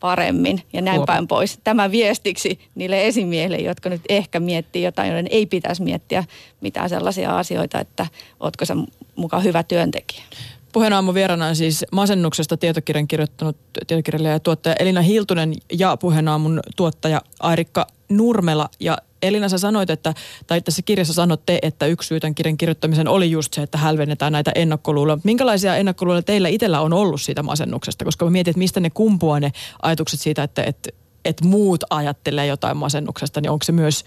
paremmin 0.00 0.62
ja 0.72 0.82
näin 0.82 1.02
päin 1.06 1.28
pois. 1.28 1.58
Tämä 1.64 1.90
viestiksi 1.90 2.58
niille 2.74 3.06
esimiehille, 3.06 3.56
jotka 3.56 3.88
nyt 3.88 4.02
ehkä 4.08 4.40
miettii 4.40 4.82
jotain, 4.82 5.08
joiden 5.08 5.28
ei 5.30 5.46
pitäisi 5.46 5.82
miettiä 5.82 6.24
mitään 6.60 6.88
sellaisia 6.88 7.38
asioita, 7.38 7.80
että 7.80 8.06
ootko 8.40 8.64
sä 8.64 8.76
mukaan 9.16 9.44
hyvä 9.44 9.62
työntekijä. 9.62 10.22
Puheenaamu 10.72 11.14
vierana 11.14 11.46
on 11.46 11.56
siis 11.56 11.84
masennuksesta 11.92 12.56
tietokirjan 12.56 13.08
kirjoittanut 13.08 13.56
tietokirjailija 13.86 14.32
ja 14.32 14.40
tuottaja 14.40 14.74
Elina 14.78 15.00
Hiltunen 15.00 15.54
ja 15.72 15.96
puheenaamun 15.96 16.60
tuottaja 16.76 17.22
Airikka 17.40 17.86
Nurmela. 18.08 18.68
Ja 18.80 18.98
Elina, 19.22 19.48
sä 19.48 19.58
sanoit, 19.58 19.90
että, 19.90 20.14
tai 20.46 20.60
tässä 20.60 20.82
kirjassa 20.82 21.14
sanotte, 21.14 21.58
että 21.62 21.86
yksi 21.86 22.06
syy 22.06 22.20
tämän 22.20 22.34
kirjan 22.34 22.56
kirjoittamisen 22.56 23.08
oli 23.08 23.30
just 23.30 23.54
se, 23.54 23.62
että 23.62 23.78
hälvennetään 23.78 24.32
näitä 24.32 24.52
ennakkoluuloja. 24.54 25.18
Minkälaisia 25.24 25.76
ennakkoluuloja 25.76 26.22
teillä 26.22 26.48
itsellä 26.48 26.80
on 26.80 26.92
ollut 26.92 27.20
siitä 27.20 27.42
masennuksesta? 27.42 28.04
Koska 28.04 28.24
mä 28.24 28.30
mietin, 28.30 28.50
että 28.50 28.58
mistä 28.58 28.80
ne 28.80 28.90
kumpuaa 28.90 29.40
ne 29.40 29.52
ajatukset 29.82 30.20
siitä, 30.20 30.42
että, 30.42 30.62
että, 30.62 30.90
että 31.24 31.44
muut 31.44 31.84
ajattelee 31.90 32.46
jotain 32.46 32.76
masennuksesta, 32.76 33.40
niin 33.40 33.50
onko 33.50 33.64
se 33.64 33.72
myös 33.72 34.04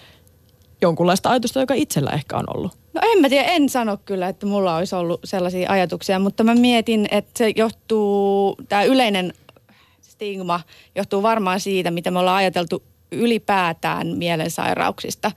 jonkunlaista 0.81 1.29
ajatusta, 1.29 1.59
joka 1.59 1.73
itsellä 1.73 2.11
ehkä 2.11 2.37
on 2.37 2.45
ollut? 2.55 2.80
No 2.93 3.01
en 3.03 3.21
mä 3.21 3.29
tiedä, 3.29 3.43
en 3.43 3.69
sano 3.69 3.97
kyllä, 4.05 4.27
että 4.27 4.45
mulla 4.45 4.75
olisi 4.75 4.95
ollut 4.95 5.19
sellaisia 5.23 5.71
ajatuksia, 5.71 6.19
mutta 6.19 6.43
mä 6.43 6.55
mietin, 6.55 7.07
että 7.11 7.31
se 7.37 7.53
johtuu, 7.55 8.57
tämä 8.69 8.83
yleinen 8.83 9.33
stigma 10.01 10.61
johtuu 10.95 11.23
varmaan 11.23 11.59
siitä, 11.59 11.91
mitä 11.91 12.11
me 12.11 12.19
ollaan 12.19 12.37
ajateltu 12.37 12.83
ylipäätään 13.11 14.07
mielensairauksista, 14.07 15.31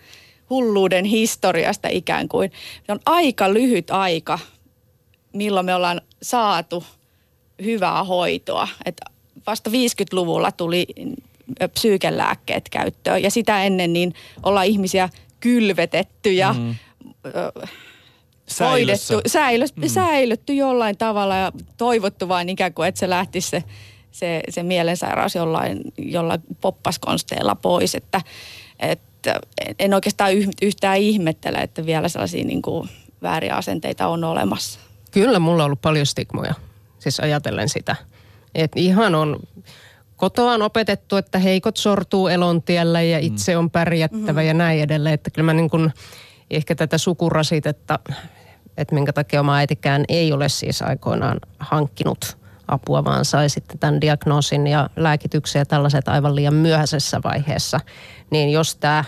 hulluuden 0.50 1.04
historiasta 1.04 1.88
ikään 1.90 2.28
kuin. 2.28 2.52
Se 2.86 2.92
on 2.92 3.00
aika 3.06 3.54
lyhyt 3.54 3.90
aika, 3.90 4.38
milloin 5.32 5.66
me 5.66 5.74
ollaan 5.74 6.00
saatu 6.22 6.84
hyvää 7.64 8.04
hoitoa. 8.04 8.68
Et 8.84 9.00
vasta 9.46 9.70
50-luvulla 9.70 10.52
tuli 10.52 10.86
psyykelääkkeet 11.74 12.68
käyttöön 12.68 13.22
ja 13.22 13.30
sitä 13.30 13.64
ennen 13.64 13.92
niin 13.92 14.14
ollaan 14.42 14.66
ihmisiä 14.66 15.08
kylvetetty 15.40 16.32
ja 16.32 16.52
mm. 16.52 16.74
Hoidettu, 18.60 19.20
säilötty, 19.26 19.80
mm. 19.80 19.88
säilötty 19.88 20.54
jollain 20.54 20.96
tavalla 20.96 21.36
ja 21.36 21.52
toivottu 21.76 22.28
vain 22.28 22.48
ikään 22.48 22.74
kuin, 22.74 22.88
että 22.88 22.98
se 22.98 23.10
lähtisi 23.10 23.50
se 23.50 23.64
se, 24.14 24.42
se 24.48 24.62
mielensairaus 24.62 25.34
jollain, 25.34 25.80
jollain 25.98 26.40
poppaskonsteilla 26.60 27.54
pois, 27.54 27.94
että, 27.94 28.20
että 28.78 29.40
en 29.78 29.94
oikeastaan 29.94 30.32
yhtään 30.62 30.98
ihmettele, 30.98 31.58
että 31.58 31.86
vielä 31.86 32.08
sellaisia 32.08 32.44
niin 32.44 32.62
kuin 32.62 32.88
vääriä 33.22 33.54
asenteita 33.54 34.08
on 34.08 34.24
olemassa. 34.24 34.80
Kyllä 35.10 35.38
mulla 35.38 35.62
on 35.62 35.66
ollut 35.66 35.82
paljon 35.82 36.06
stigmoja, 36.06 36.54
siis 36.98 37.20
ajatellen 37.20 37.68
sitä. 37.68 37.96
Että 38.54 38.80
ihan 38.80 39.14
on, 39.14 39.40
kotoa 40.16 40.52
on 40.52 40.62
opetettu, 40.62 41.16
että 41.16 41.38
heikot 41.38 41.76
sortuu 41.76 42.28
elontiellä 42.28 43.02
ja 43.02 43.18
mm. 43.18 43.26
itse 43.26 43.56
on 43.56 43.70
pärjättävä 43.70 44.32
mm-hmm. 44.32 44.46
ja 44.46 44.54
näin 44.54 44.80
edelleen. 44.80 45.14
Että 45.14 45.30
kyllä 45.30 45.46
mä 45.46 45.54
niin 45.54 45.70
kuin, 45.70 45.92
ehkä 46.56 46.74
tätä 46.74 46.98
sukurasitetta, 46.98 47.98
että 48.76 48.94
minkä 48.94 49.12
takia 49.12 49.40
oma 49.40 49.56
äitikään 49.56 50.04
ei 50.08 50.32
ole 50.32 50.48
siis 50.48 50.82
aikoinaan 50.82 51.38
hankkinut– 51.58 52.18
apua, 52.68 53.04
vaan 53.04 53.24
sai 53.24 53.48
sitten 53.48 53.78
tämän 53.78 54.00
diagnoosin 54.00 54.66
ja 54.66 54.90
lääkityksen 54.96 55.60
ja 55.60 55.66
tällaiset 55.66 56.08
aivan 56.08 56.36
liian 56.36 56.54
myöhäisessä 56.54 57.20
vaiheessa. 57.24 57.80
Niin 58.30 58.50
jos 58.50 58.76
tämä 58.76 59.04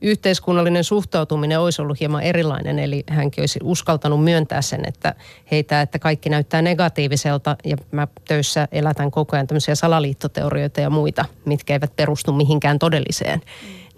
yhteiskunnallinen 0.00 0.84
suhtautuminen 0.84 1.60
olisi 1.60 1.82
ollut 1.82 2.00
hieman 2.00 2.22
erilainen, 2.22 2.78
eli 2.78 3.04
hänkin 3.08 3.42
olisi 3.42 3.60
uskaltanut 3.62 4.24
myöntää 4.24 4.62
sen, 4.62 4.80
että 4.86 5.14
heitä, 5.50 5.80
että 5.80 5.98
kaikki 5.98 6.30
näyttää 6.30 6.62
negatiiviselta 6.62 7.56
ja 7.64 7.76
mä 7.90 8.08
töissä 8.28 8.68
elätän 8.72 9.10
koko 9.10 9.36
ajan 9.36 9.46
tämmöisiä 9.46 9.74
salaliittoteorioita 9.74 10.80
ja 10.80 10.90
muita, 10.90 11.24
mitkä 11.44 11.72
eivät 11.72 11.96
perustu 11.96 12.32
mihinkään 12.32 12.78
todelliseen, 12.78 13.40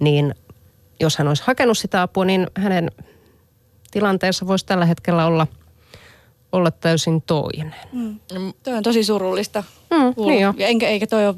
niin 0.01 0.35
jos 1.01 1.17
hän 1.17 1.29
olisi 1.29 1.43
hakenut 1.47 1.79
sitä 1.79 2.03
apua, 2.03 2.25
niin 2.25 2.47
hänen 2.55 2.91
tilanteensa 3.91 4.47
voisi 4.47 4.67
tällä 4.67 4.87
hetkellä 4.87 5.27
olla– 5.27 5.47
olla 6.53 6.71
täysin 6.71 7.23
toinen. 7.23 7.75
Mm. 7.93 8.19
Toi 8.63 8.75
on 8.75 8.83
tosi 8.83 9.05
surullista. 9.05 9.65
Mm, 9.91 10.27
niin 10.27 10.41
jo. 10.41 10.55
Enkä, 10.59 10.89
eikä 10.89 11.07
toi 11.07 11.27
ole 11.27 11.37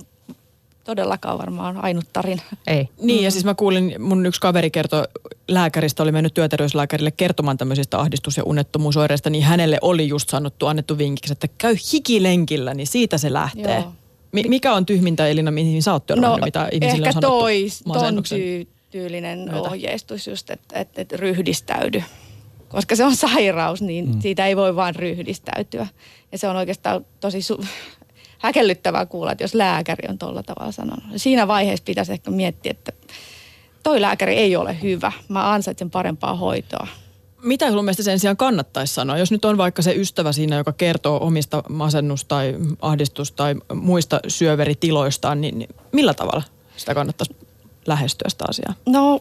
todellakaan 0.84 1.38
varmaan 1.38 1.84
ainut 1.84 2.04
tarina. 2.12 2.42
Ei. 2.66 2.88
Niin, 3.02 3.20
mm. 3.20 3.24
ja 3.24 3.30
siis 3.30 3.44
mä 3.44 3.54
kuulin, 3.54 3.94
mun 3.98 4.26
yksi 4.26 4.40
kaveri 4.40 4.70
kertoi, 4.70 5.04
lääkäristä 5.48 6.02
oli 6.02 6.12
mennyt 6.12 6.34
työterveyslääkärille 6.34 7.10
kertomaan 7.10 7.58
tämmöisistä 7.58 7.98
ahdistus- 7.98 8.36
ja 8.36 8.44
unettomuusoireista, 8.44 9.30
niin 9.30 9.44
hänelle 9.44 9.78
oli 9.82 10.08
just 10.08 10.28
sanottu, 10.28 10.66
annettu 10.66 10.98
vinkiksi, 10.98 11.32
että 11.32 11.48
käy 11.58 11.76
hikilenkillä, 11.92 12.74
niin 12.74 12.86
siitä 12.86 13.18
se 13.18 13.32
lähtee. 13.32 13.80
Joo. 13.80 13.92
Mi- 14.32 14.48
mikä 14.48 14.72
on 14.72 14.86
tyhmintä, 14.86 15.26
Elina, 15.26 15.50
mihin 15.50 15.82
sä 15.82 15.92
oot 15.92 16.04
no, 16.16 16.38
mitä 16.44 16.68
ihmisille 16.72 17.08
ehkä 17.08 17.18
on 17.18 17.22
sanottu 17.22 17.92
toi, 17.92 18.12
ton 18.12 18.22
tyy- 18.28 18.68
tyylinen 18.90 19.38
myötä. 19.38 19.60
ohjeistus 19.60 20.26
just, 20.26 20.50
että 20.50 20.78
et, 20.78 20.98
et 20.98 21.12
ryhdistäydy 21.12 22.02
koska 22.70 22.96
se 22.96 23.04
on 23.04 23.16
sairaus, 23.16 23.82
niin 23.82 24.08
mm. 24.08 24.20
siitä 24.20 24.46
ei 24.46 24.56
voi 24.56 24.76
vaan 24.76 24.94
ryhdistäytyä. 24.94 25.86
Ja 26.32 26.38
se 26.38 26.48
on 26.48 26.56
oikeastaan 26.56 27.06
tosi 27.20 27.38
su- 27.38 27.66
häkellyttävää 28.38 29.06
kuulla, 29.06 29.32
että 29.32 29.44
jos 29.44 29.54
lääkäri 29.54 30.08
on 30.08 30.18
tuolla 30.18 30.42
tavalla 30.42 30.72
sanonut. 30.72 31.04
Siinä 31.16 31.48
vaiheessa 31.48 31.84
pitäisi 31.84 32.12
ehkä 32.12 32.30
miettiä, 32.30 32.70
että 32.70 32.92
toi 33.82 34.00
lääkäri 34.00 34.36
ei 34.36 34.56
ole 34.56 34.82
hyvä. 34.82 35.12
Mä 35.28 35.52
ansaitsen 35.52 35.90
parempaa 35.90 36.34
hoitoa. 36.36 36.86
Mitä 37.42 37.70
sun 37.70 37.84
mielestä 37.84 38.02
sen 38.02 38.18
sijaan 38.18 38.36
kannattaisi 38.36 38.94
sanoa? 38.94 39.18
Jos 39.18 39.32
nyt 39.32 39.44
on 39.44 39.58
vaikka 39.58 39.82
se 39.82 39.94
ystävä 39.94 40.32
siinä, 40.32 40.56
joka 40.56 40.72
kertoo 40.72 41.26
omista 41.26 41.62
masennus- 41.68 42.24
tai 42.28 42.54
ahdistus- 42.82 43.32
tai 43.32 43.54
muista 43.74 44.20
syöveritiloistaan, 44.28 45.40
niin 45.40 45.68
millä 45.92 46.14
tavalla 46.14 46.42
sitä 46.76 46.94
kannattaisi 46.94 47.34
lähestyä 47.86 48.28
sitä 48.28 48.44
asiaa? 48.48 48.74
No 48.86 49.20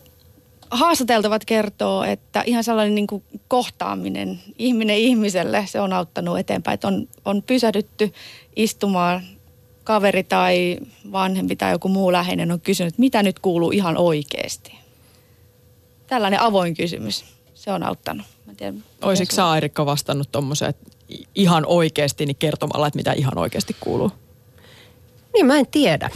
haastateltavat 0.71 1.45
kertoo, 1.45 2.03
että 2.03 2.43
ihan 2.45 2.63
sellainen 2.63 2.95
niin 2.95 3.07
kuin 3.07 3.23
kohtaaminen 3.47 4.39
ihminen 4.57 4.97
ihmiselle, 4.97 5.65
se 5.67 5.81
on 5.81 5.93
auttanut 5.93 6.39
eteenpäin. 6.39 6.73
Että 6.73 6.87
on, 6.87 7.07
on 7.25 7.43
pysähdytty 7.43 8.13
istumaan 8.55 9.21
kaveri 9.83 10.23
tai 10.23 10.77
vanhempi 11.11 11.55
tai 11.55 11.71
joku 11.71 11.87
muu 11.87 12.11
läheinen 12.11 12.51
on 12.51 12.61
kysynyt, 12.61 12.97
mitä 12.97 13.23
nyt 13.23 13.39
kuuluu 13.39 13.71
ihan 13.71 13.97
oikeasti. 13.97 14.79
Tällainen 16.07 16.39
avoin 16.39 16.73
kysymys, 16.73 17.25
se 17.53 17.71
on 17.71 17.83
auttanut. 17.83 18.25
Mä 18.45 18.53
tiedän, 18.55 18.83
Olisiko 19.01 19.35
sä 19.35 19.49
Airikka 19.49 19.85
vastannut 19.85 20.31
tuommoiseen 20.31 20.73
ihan 21.35 21.65
oikeasti 21.65 22.25
niin 22.25 22.35
kertomalla, 22.35 22.87
että 22.87 22.97
mitä 22.97 23.13
ihan 23.13 23.37
oikeasti 23.37 23.75
kuuluu? 23.79 24.11
Niin 25.33 25.45
mä 25.45 25.57
en 25.57 25.67
tiedä 25.67 26.09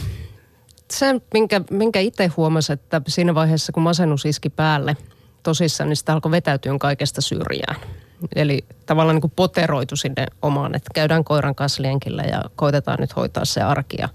se, 0.98 1.20
minkä, 1.34 1.60
minkä 1.70 2.00
itse 2.00 2.26
huomasin, 2.26 2.72
että 2.72 3.02
siinä 3.08 3.34
vaiheessa, 3.34 3.72
kun 3.72 3.82
masennus 3.82 4.24
iski 4.24 4.50
päälle 4.50 4.96
tosissaan, 5.42 5.88
niin 5.88 5.96
sitä 5.96 6.12
alkoi 6.12 6.30
vetäytyä 6.30 6.72
kaikesta 6.80 7.20
syrjään. 7.20 7.76
Eli 8.36 8.64
tavallaan 8.86 9.14
niin 9.14 9.20
kuin 9.20 9.32
poteroitu 9.36 9.96
sinne 9.96 10.26
omaan, 10.42 10.74
että 10.74 10.90
käydään 10.94 11.24
koiran 11.24 11.54
kanssa 11.54 11.82
lenkillä 11.82 12.22
ja 12.22 12.42
koitetaan 12.56 12.98
nyt 13.00 13.16
hoitaa 13.16 13.44
se 13.44 13.62
arki. 13.62 13.96
Ja 13.98 14.08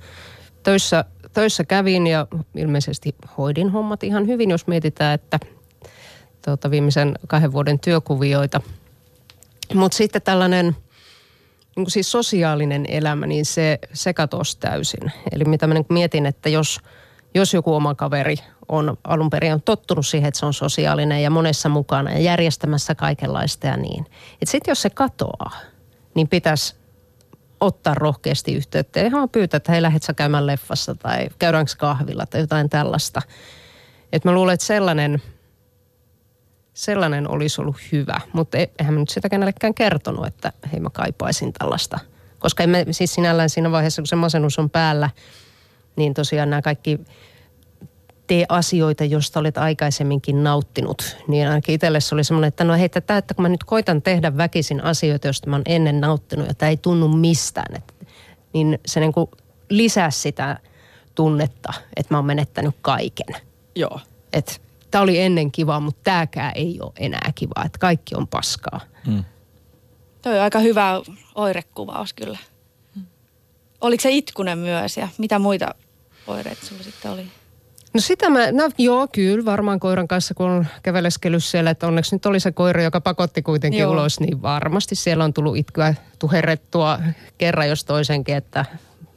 töissä, 0.63 1.05
töissä 1.33 1.63
kävin 1.63 2.07
ja 2.07 2.27
ilmeisesti 2.55 3.15
hoidin 3.37 3.69
hommat 3.69 4.03
ihan 4.03 4.27
hyvin, 4.27 4.49
jos 4.49 4.67
mietitään, 4.67 5.13
että 5.13 5.39
tuota, 6.45 6.71
viimeisen 6.71 7.13
kahden 7.27 7.51
vuoden 7.51 7.79
työkuvioita. 7.79 8.61
Mutta 9.73 9.97
sitten 9.97 10.21
tällainen– 10.21 10.75
niin 11.79 11.85
kuin 11.85 11.91
siis 11.91 12.11
sosiaalinen 12.11 12.85
elämä, 12.87 13.27
niin 13.27 13.45
se, 13.45 13.79
se 13.93 14.13
katosi 14.13 14.57
täysin. 14.59 15.11
Eli 15.31 15.45
mitä 15.45 15.67
mä 15.67 15.73
niin 15.73 15.85
mietin, 15.89 16.25
että 16.25 16.49
jos, 16.49 16.79
jos 17.33 17.53
joku 17.53 17.75
oma 17.75 17.95
kaveri 17.95 18.35
on 18.67 18.97
alun 19.03 19.29
perin 19.29 19.53
on 19.53 19.61
tottunut 19.61 20.07
siihen, 20.07 20.27
että 20.27 20.39
se 20.39 20.45
on 20.45 20.53
sosiaalinen 20.53 21.23
ja 21.23 21.29
monessa 21.29 21.69
mukana 21.69 22.11
ja 22.11 22.19
järjestämässä 22.19 22.95
kaikenlaista 22.95 23.67
ja 23.67 23.77
niin. 23.77 24.05
Että 24.33 24.51
sitten 24.51 24.71
jos 24.71 24.81
se 24.81 24.89
katoaa, 24.89 25.51
niin 26.15 26.27
pitäisi 26.27 26.75
ottaa 27.59 27.93
rohkeasti 27.93 28.53
yhteyttä 28.53 29.01
ihan 29.01 29.29
pyytää, 29.29 29.57
että 29.57 29.71
hei 29.71 29.81
lähdet 29.81 30.03
sä 30.03 30.13
käymään 30.13 30.47
leffassa 30.47 30.95
tai 30.95 31.27
käydäänkö 31.39 31.71
kahvilla 31.77 32.25
tai 32.25 32.41
jotain 32.41 32.69
tällaista. 32.69 33.21
Että 34.13 34.29
mä 34.29 34.35
luulen, 34.35 34.53
että 34.53 34.65
sellainen– 34.65 35.21
sellainen 36.79 37.29
olisi 37.31 37.61
ollut 37.61 37.75
hyvä. 37.91 38.21
Mutta 38.33 38.57
e, 38.57 38.69
eihän 38.79 38.93
mä 38.93 38.99
nyt 38.99 39.09
sitä 39.09 39.29
kenellekään 39.29 39.73
kertonut, 39.73 40.25
että 40.25 40.53
hei 40.71 40.79
mä 40.79 40.89
kaipaisin 40.89 41.53
tällaista. 41.53 41.99
Koska 42.39 42.63
emme 42.63 42.85
siis 42.91 43.13
sinällään 43.13 43.49
siinä 43.49 43.71
vaiheessa, 43.71 44.01
kun 44.01 44.07
se 44.07 44.15
masennus 44.15 44.59
on 44.59 44.69
päällä, 44.69 45.09
niin 45.95 46.13
tosiaan 46.13 46.49
nämä 46.49 46.61
kaikki 46.61 46.99
tee 48.27 48.45
asioita, 48.49 49.03
joista 49.03 49.39
olet 49.39 49.57
aikaisemminkin 49.57 50.43
nauttinut. 50.43 51.17
Niin 51.27 51.47
ainakin 51.47 51.75
itselle 51.75 51.99
se 51.99 52.15
oli 52.15 52.23
semmoinen, 52.23 52.47
että 52.47 52.63
no 52.63 52.73
hei, 52.73 52.89
tätä, 52.89 53.17
että 53.17 53.33
kun 53.33 53.41
mä 53.41 53.49
nyt 53.49 53.63
koitan 53.63 54.01
tehdä 54.01 54.37
väkisin 54.37 54.83
asioita, 54.83 55.27
joista 55.27 55.49
mä 55.49 55.55
oon 55.55 55.61
ennen 55.65 56.01
nauttinut 56.01 56.47
ja 56.47 56.53
tämä 56.53 56.69
ei 56.69 56.77
tunnu 56.77 57.07
mistään. 57.07 57.75
Että, 57.75 57.93
niin 58.53 58.79
se 58.85 58.99
niin 58.99 59.13
kuin 59.13 59.29
lisää 59.69 60.11
sitä 60.11 60.57
tunnetta, 61.15 61.73
että 61.95 62.13
mä 62.13 62.17
oon 62.17 62.25
menettänyt 62.25 62.75
kaiken. 62.81 63.35
Joo. 63.75 63.99
Että 64.33 64.68
tämä 64.91 65.01
oli 65.01 65.19
ennen 65.19 65.51
kiva, 65.51 65.79
mutta 65.79 66.01
tämäkään 66.03 66.51
ei 66.55 66.79
ole 66.81 66.91
enää 66.99 67.31
kiva, 67.35 67.65
että 67.65 67.79
kaikki 67.79 68.15
on 68.15 68.27
paskaa. 68.27 68.81
Hmm. 69.05 69.23
Toi 70.21 70.37
on 70.37 70.43
aika 70.43 70.59
hyvä 70.59 71.01
oirekuvaus 71.35 72.13
kyllä. 72.13 72.37
Hmm. 72.95 73.05
Oliko 73.81 74.01
se 74.01 74.11
itkunen 74.11 74.57
myös 74.57 74.97
ja 74.97 75.07
mitä 75.17 75.39
muita 75.39 75.75
oireita 76.27 76.65
sulla 76.65 76.83
sitten 76.83 77.11
oli? 77.11 77.25
No 77.93 77.99
sitä 77.99 78.29
mä, 78.29 78.51
no 78.51 78.69
joo, 78.77 79.07
kyllä 79.11 79.45
varmaan 79.45 79.79
koiran 79.79 80.07
kanssa, 80.07 80.33
kun 80.33 80.49
on 80.49 80.67
käveleskellyt 80.83 81.43
siellä, 81.43 81.69
että 81.69 81.87
onneksi 81.87 82.15
nyt 82.15 82.25
oli 82.25 82.39
se 82.39 82.51
koira, 82.51 82.81
joka 82.81 83.01
pakotti 83.01 83.41
kuitenkin 83.41 83.79
joo. 83.79 83.91
ulos, 83.91 84.19
niin 84.19 84.41
varmasti 84.41 84.95
siellä 84.95 85.23
on 85.23 85.33
tullut 85.33 85.57
itkyä 85.57 85.95
tuherrettua 86.19 86.99
kerran 87.37 87.69
jos 87.69 87.85
toisenkin, 87.85 88.35
että 88.35 88.65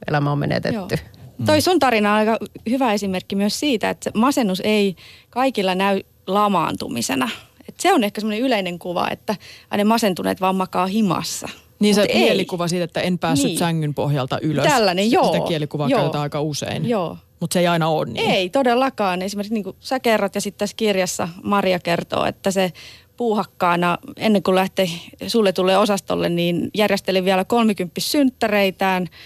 elämä 0.08 0.32
on 0.32 0.38
menetetty. 0.38 0.94
Joo. 0.94 1.11
Mm. 1.38 1.46
Toi 1.46 1.60
sun 1.60 1.78
tarina 1.78 2.12
on 2.12 2.18
aika 2.18 2.38
hyvä 2.70 2.92
esimerkki 2.92 3.36
myös 3.36 3.60
siitä, 3.60 3.90
että 3.90 4.10
masennus 4.14 4.60
ei 4.64 4.96
kaikilla 5.30 5.74
näy 5.74 6.00
lamaantumisena. 6.26 7.30
Et 7.68 7.74
se 7.80 7.92
on 7.92 8.04
ehkä 8.04 8.20
semmoinen 8.20 8.44
yleinen 8.44 8.78
kuva, 8.78 9.08
että 9.10 9.36
ne 9.76 9.84
masentuneet 9.84 10.40
vaan 10.40 10.56
makaa 10.56 10.86
himassa. 10.86 11.48
Niin 11.78 11.94
se 11.94 12.08
mielikuva 12.14 12.68
siitä, 12.68 12.84
että 12.84 13.00
en 13.00 13.18
päässyt 13.18 13.46
niin. 13.46 13.58
sängyn 13.58 13.94
pohjalta 13.94 14.38
ylös. 14.42 14.66
Tällainen, 14.66 15.10
joo. 15.10 15.32
Sitä 15.32 15.46
kielikuvaa 15.48 15.88
joo. 15.88 16.00
käytetään 16.00 16.22
aika 16.22 16.40
usein. 16.40 16.88
Joo. 16.88 17.16
Mutta 17.40 17.54
se 17.54 17.60
ei 17.60 17.66
aina 17.66 17.88
ole 17.88 18.06
niin. 18.06 18.30
Ei 18.30 18.50
todellakaan. 18.50 19.22
Esimerkiksi 19.22 19.54
niin 19.54 19.64
kuin 19.64 19.76
sä 19.80 20.00
kerrot 20.00 20.34
ja 20.34 20.40
sitten 20.40 20.58
tässä 20.58 20.76
kirjassa 20.76 21.28
Maria 21.42 21.78
kertoo, 21.78 22.24
että 22.24 22.50
se 22.50 22.72
puuhakkaana 23.16 23.98
ennen 24.16 24.42
kuin 24.42 24.54
lähtee 24.54 24.86
sulle 25.26 25.52
tulee 25.52 25.78
osastolle, 25.78 26.28
niin 26.28 26.70
järjestelin 26.74 27.24
vielä 27.24 27.44
30 27.44 28.00
synttäreitään– 28.00 29.06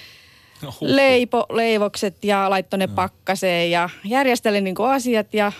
leipo 0.80 1.46
leivokset 1.52 2.24
ja 2.24 2.50
laittoi 2.50 2.78
ne 2.78 2.86
pakkaseen 2.86 3.70
ja 3.70 3.88
järjesteli 4.04 4.60
niin 4.60 4.74
kuin 4.74 4.90
asiat 4.90 5.34
ja 5.34 5.52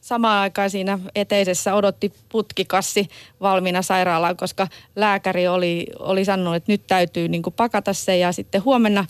samaan 0.00 0.38
aikaan 0.38 0.70
siinä 0.70 0.98
eteisessä 1.14 1.74
odotti 1.74 2.12
putkikassi 2.28 3.08
valmiina 3.40 3.82
sairaalaan, 3.82 4.36
koska 4.36 4.68
lääkäri 4.96 5.48
oli, 5.48 5.86
oli 5.98 6.24
sanonut, 6.24 6.54
että 6.54 6.72
nyt 6.72 6.86
täytyy 6.86 7.28
niin 7.28 7.42
kuin 7.42 7.54
pakata 7.54 7.92
se 7.92 8.16
ja 8.16 8.32
sitten 8.32 8.64
huomenna 8.64 9.04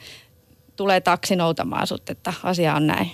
tulee 0.77 1.01
taksi 1.01 1.37
noutamaan 1.37 1.87
sut, 1.87 2.11
että 2.11 2.33
asia 2.43 2.75
on 2.75 2.87
näin. 2.87 3.11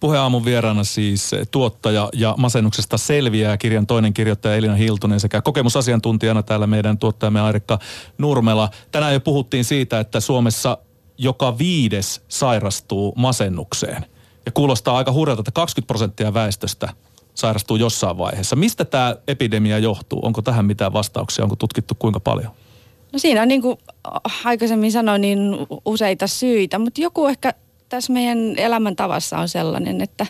Puheaamun 0.00 0.44
vieraana 0.44 0.84
siis 0.84 1.30
tuottaja 1.50 2.08
ja 2.12 2.34
masennuksesta 2.38 2.98
selviää 2.98 3.56
kirjan 3.56 3.86
toinen 3.86 4.14
kirjoittaja 4.14 4.56
Elina 4.56 4.74
Hiltunen 4.74 5.20
sekä 5.20 5.42
kokemusasiantuntijana 5.42 6.42
täällä 6.42 6.66
meidän 6.66 6.98
tuottajamme 6.98 7.40
Airikka 7.40 7.78
Nurmela. 8.18 8.70
Tänään 8.90 9.12
jo 9.12 9.20
puhuttiin 9.20 9.64
siitä, 9.64 10.00
että 10.00 10.20
Suomessa 10.20 10.78
joka 11.22 11.58
viides 11.58 12.22
sairastuu 12.28 13.12
masennukseen. 13.16 14.06
Ja 14.46 14.52
kuulostaa 14.52 14.96
aika 14.96 15.12
hurjalta, 15.12 15.40
että 15.40 15.50
20 15.50 15.86
prosenttia 15.86 16.34
väestöstä 16.34 16.88
sairastuu 17.34 17.76
jossain 17.76 18.18
vaiheessa. 18.18 18.56
Mistä 18.56 18.84
tämä 18.84 19.16
epidemia 19.28 19.78
johtuu? 19.78 20.20
Onko 20.22 20.42
tähän 20.42 20.64
mitään 20.64 20.92
vastauksia? 20.92 21.44
Onko 21.44 21.56
tutkittu 21.56 21.94
kuinka 21.98 22.20
paljon? 22.20 22.52
No 23.12 23.18
siinä 23.18 23.42
on 23.42 23.48
niin 23.48 23.62
kuin 23.62 23.78
aikaisemmin 24.44 24.92
sanoin, 24.92 25.20
niin 25.20 25.38
useita 25.84 26.26
syitä, 26.26 26.78
mutta 26.78 27.00
joku 27.00 27.26
ehkä 27.26 27.54
tässä 27.88 28.12
meidän 28.12 28.38
elämäntavassa 28.56 29.38
on 29.38 29.48
sellainen, 29.48 30.00
että 30.00 30.26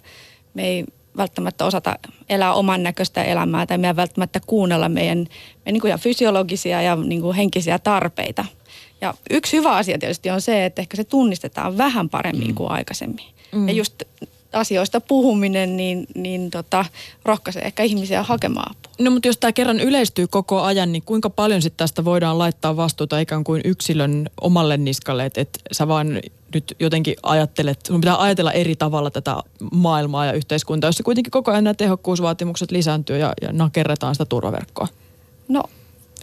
me 0.54 0.66
ei 0.68 0.84
välttämättä 1.16 1.64
osata 1.64 1.98
elää 2.28 2.54
oman 2.54 2.82
näköistä 2.82 3.22
elämää 3.22 3.66
tai 3.66 3.78
me 3.78 3.86
ei 3.86 3.96
välttämättä 3.96 4.40
kuunnella 4.46 4.88
meidän, 4.88 5.18
meidän 5.18 5.72
niin 5.72 5.80
kuin 5.80 5.98
fysiologisia 5.98 6.82
ja 6.82 6.96
niin 6.96 7.20
kuin 7.20 7.36
henkisiä 7.36 7.78
tarpeita– 7.78 8.44
ja 9.02 9.14
yksi 9.30 9.56
hyvä 9.56 9.76
asia 9.76 9.98
tietysti 9.98 10.30
on 10.30 10.40
se, 10.40 10.64
että 10.64 10.82
ehkä 10.82 10.96
se 10.96 11.04
tunnistetaan 11.04 11.78
vähän 11.78 12.08
paremmin 12.08 12.48
mm. 12.48 12.54
kuin 12.54 12.70
aikaisemmin. 12.70 13.24
Mm. 13.52 13.68
Ja 13.68 13.74
just 13.74 14.02
asioista 14.52 15.00
puhuminen, 15.00 15.76
niin, 15.76 16.06
niin 16.14 16.50
tota, 16.50 16.84
rohkaisee 17.24 17.62
ehkä 17.62 17.82
ihmisiä 17.82 18.22
hakemaan 18.22 18.70
apua. 18.70 18.92
No 18.98 19.10
mutta 19.10 19.28
jos 19.28 19.38
tämä 19.38 19.52
kerran 19.52 19.80
yleistyy 19.80 20.26
koko 20.26 20.62
ajan, 20.62 20.92
niin 20.92 21.02
kuinka 21.02 21.30
paljon 21.30 21.62
sitten 21.62 21.78
tästä 21.78 22.04
voidaan 22.04 22.38
laittaa 22.38 22.76
vastuuta 22.76 23.18
ikään 23.18 23.44
kuin 23.44 23.60
yksilön 23.64 24.30
omalle 24.40 24.76
niskalle, 24.76 25.26
että 25.26 25.40
et 25.40 25.58
sä 25.72 25.88
vaan 25.88 26.20
nyt 26.54 26.76
jotenkin 26.80 27.16
ajattelet, 27.22 27.86
sun 27.86 28.00
pitää 28.00 28.22
ajatella 28.22 28.52
eri 28.52 28.76
tavalla 28.76 29.10
tätä 29.10 29.36
maailmaa 29.72 30.26
ja 30.26 30.32
yhteiskuntaa, 30.32 30.88
jossa 30.88 31.02
kuitenkin 31.02 31.30
koko 31.30 31.50
ajan 31.50 31.64
nämä 31.64 31.74
tehokkuusvaatimukset 31.74 32.70
lisääntyy 32.70 33.18
ja, 33.18 33.32
ja 33.42 33.52
nakerretaan 33.52 34.14
sitä 34.14 34.24
turvaverkkoa? 34.24 34.88
No 35.48 35.62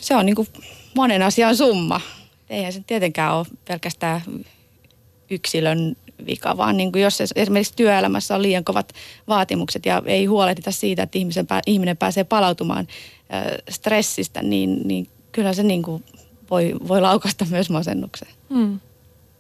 se 0.02 0.16
on 0.16 0.26
niin 0.26 0.36
kuin 0.36 0.48
monen 0.96 1.24
asian 1.24 1.58
summa 1.58 2.02
eihän 2.50 2.74
se 2.74 2.84
tietenkään 2.88 3.36
ole 3.36 3.46
pelkästään 3.68 4.22
yksilön 5.30 5.96
vika, 6.26 6.58
vaan 6.58 6.78
niin 6.78 6.92
kuin 6.92 7.02
jos 7.02 7.22
esimerkiksi 7.36 7.74
työelämässä 7.76 8.36
on 8.36 8.42
liian 8.42 8.64
kovat 8.64 8.94
vaatimukset 9.28 9.86
ja 9.86 10.02
ei 10.06 10.26
huolehdita 10.26 10.72
siitä, 10.72 11.04
että 11.04 11.18
ihmisen, 11.18 11.48
ihminen 11.66 11.98
pääsee 11.98 12.24
palautumaan 12.24 12.88
stressistä, 13.70 14.44
niin, 14.44 14.88
niin 14.88 15.08
kyllä 15.32 15.54
se 15.54 15.64
niin 15.64 15.84
kuin 15.84 16.04
voi, 16.52 16.76
voi 16.88 17.02
laukasta 17.02 17.46
myös 17.52 17.70
masennukseen. 17.70 18.32
Mm. 18.50 18.80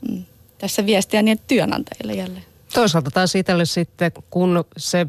Mm. 0.10 0.24
Tässä 0.58 0.86
viestiä 0.86 1.22
niin 1.22 1.39
työnantajille 1.48 2.13
jälleen. 2.13 2.45
Toisaalta 2.74 3.12
taas 3.12 3.36
itselle 3.36 3.65
sitten, 3.65 4.12
kun 4.30 4.65
se 4.78 5.08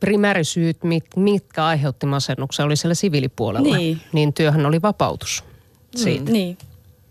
primäärisyyt, 0.00 0.78
mitkä 1.16 1.66
aiheutti 1.66 2.06
masennuksen, 2.06 2.66
oli 2.66 2.76
siellä 2.76 2.94
siviilipuolella, 2.94 3.76
niin, 3.76 4.00
niin 4.12 4.32
työhän 4.32 4.66
oli 4.66 4.82
vapautus 4.82 5.44
siitä. 5.96 6.24
Mm, 6.24 6.32
niin. 6.32 6.58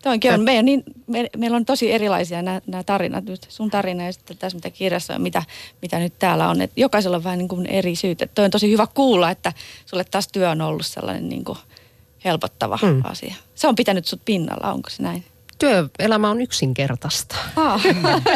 Toinkin 0.03 0.33
on. 0.33 0.41
Meidän, 0.41 0.65
niin, 0.65 0.83
me, 1.07 1.29
meillä 1.37 1.57
on 1.57 1.65
tosi 1.65 1.91
erilaisia 1.91 2.41
nämä, 2.41 2.61
nämä 2.67 2.83
tarinat. 2.83 3.25
Nyt 3.25 3.45
sun 3.49 3.69
tarina 3.69 4.05
ja 4.05 4.13
sitten 4.13 4.37
tässä 4.37 4.57
mitä 4.57 4.69
kirjassa 4.69 5.15
on, 5.15 5.21
mitä, 5.21 5.43
mitä 5.81 5.99
nyt 5.99 6.13
täällä 6.19 6.49
on. 6.49 6.61
Et 6.61 6.71
jokaisella 6.75 7.17
on 7.17 7.23
vähän 7.23 7.39
niin 7.39 7.47
kuin 7.47 7.65
eri 7.65 7.95
syyt. 7.95 8.21
Et 8.21 8.33
toi 8.35 8.45
on 8.45 8.51
tosi 8.51 8.71
hyvä 8.71 8.87
kuulla, 8.93 9.31
että 9.31 9.53
sulle 9.85 10.03
taas 10.03 10.27
työ 10.27 10.49
on 10.49 10.61
ollut 10.61 10.85
sellainen 10.85 11.29
niin 11.29 11.43
kuin 11.43 11.57
helpottava 12.25 12.79
mm. 12.81 13.01
asia. 13.03 13.35
Se 13.55 13.67
on 13.67 13.75
pitänyt 13.75 14.05
sut 14.05 14.21
pinnalla, 14.25 14.73
onko 14.73 14.89
se 14.89 15.03
näin? 15.03 15.23
Työelämä 15.63 16.29
on 16.29 16.41
yksinkertaista. 16.41 17.35
Ah. 17.55 17.83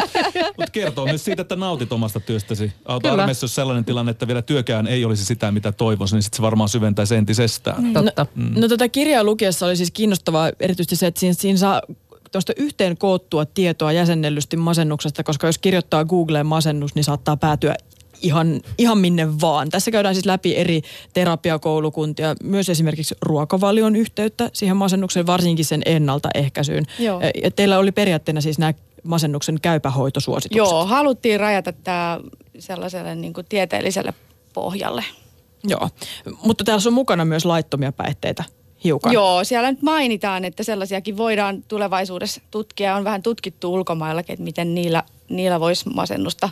Mutta 0.56 0.72
kertoo 0.72 1.06
myös 1.06 1.24
siitä, 1.24 1.42
että 1.42 1.56
nautit 1.56 1.92
omasta 1.92 2.20
työstäsi. 2.20 2.72
Armeessa 2.84 3.44
jos 3.44 3.54
sellainen 3.54 3.84
tilanne, 3.84 4.10
että 4.10 4.26
vielä 4.26 4.42
työkään 4.42 4.86
ei 4.86 5.04
olisi 5.04 5.24
sitä, 5.24 5.50
mitä 5.50 5.72
toivoisin, 5.72 6.16
niin 6.16 6.22
sit 6.22 6.34
se 6.34 6.42
varmaan 6.42 6.68
syventäisi 6.68 7.14
entisestään. 7.14 7.82
Niin. 7.82 7.94
Totta. 7.94 8.26
No, 8.34 8.42
mm. 8.44 8.60
no 8.60 8.68
tätä 8.68 8.88
kirjaa 8.88 9.24
lukiessa 9.24 9.66
oli 9.66 9.76
siis 9.76 9.90
kiinnostavaa 9.90 10.50
erityisesti 10.60 10.96
se, 10.96 11.06
että 11.06 11.20
siinä, 11.20 11.34
siinä 11.34 11.58
saa 11.58 11.82
tuosta 12.32 12.52
yhteen 12.56 12.98
koottua 12.98 13.46
tietoa 13.46 13.92
jäsennellysti 13.92 14.56
masennuksesta, 14.56 15.24
koska 15.24 15.46
jos 15.46 15.58
kirjoittaa 15.58 16.04
Googleen 16.04 16.46
masennus, 16.46 16.94
niin 16.94 17.04
saattaa 17.04 17.36
päätyä 17.36 17.74
ihan, 18.22 18.60
ihan 18.78 18.98
minne 18.98 19.40
vaan. 19.40 19.68
Tässä 19.68 19.90
käydään 19.90 20.14
siis 20.14 20.26
läpi 20.26 20.56
eri 20.56 20.82
terapiakoulukuntia, 21.12 22.34
myös 22.42 22.68
esimerkiksi 22.68 23.14
ruokavalion 23.22 23.96
yhteyttä 23.96 24.50
siihen 24.52 24.76
masennukseen, 24.76 25.26
varsinkin 25.26 25.64
sen 25.64 25.82
ennaltaehkäisyyn. 25.86 26.84
Joo. 26.98 27.20
Teillä 27.56 27.78
oli 27.78 27.92
periaatteena 27.92 28.40
siis 28.40 28.58
nämä 28.58 28.74
masennuksen 29.02 29.60
käypähoitosuositukset. 29.62 30.56
Joo, 30.56 30.86
haluttiin 30.86 31.40
rajata 31.40 31.72
tämä 31.72 32.20
sellaiselle 32.58 33.14
niin 33.14 33.32
kuin 33.32 33.46
tieteelliselle 33.48 34.14
pohjalle. 34.54 35.04
Joo, 35.64 35.88
mutta 36.42 36.64
täällä 36.64 36.82
on 36.86 36.92
mukana 36.92 37.24
myös 37.24 37.44
laittomia 37.44 37.92
päihteitä 37.92 38.44
hiukan. 38.84 39.12
Joo, 39.12 39.44
siellä 39.44 39.70
nyt 39.70 39.82
mainitaan, 39.82 40.44
että 40.44 40.62
sellaisiakin 40.62 41.16
voidaan 41.16 41.62
tulevaisuudessa 41.62 42.40
tutkia. 42.50 42.96
On 42.96 43.04
vähän 43.04 43.22
tutkittu 43.22 43.74
ulkomaillakin, 43.74 44.32
että 44.32 44.44
miten 44.44 44.74
niillä, 44.74 45.02
niillä 45.28 45.60
voisi 45.60 45.88
masennusta 45.88 46.50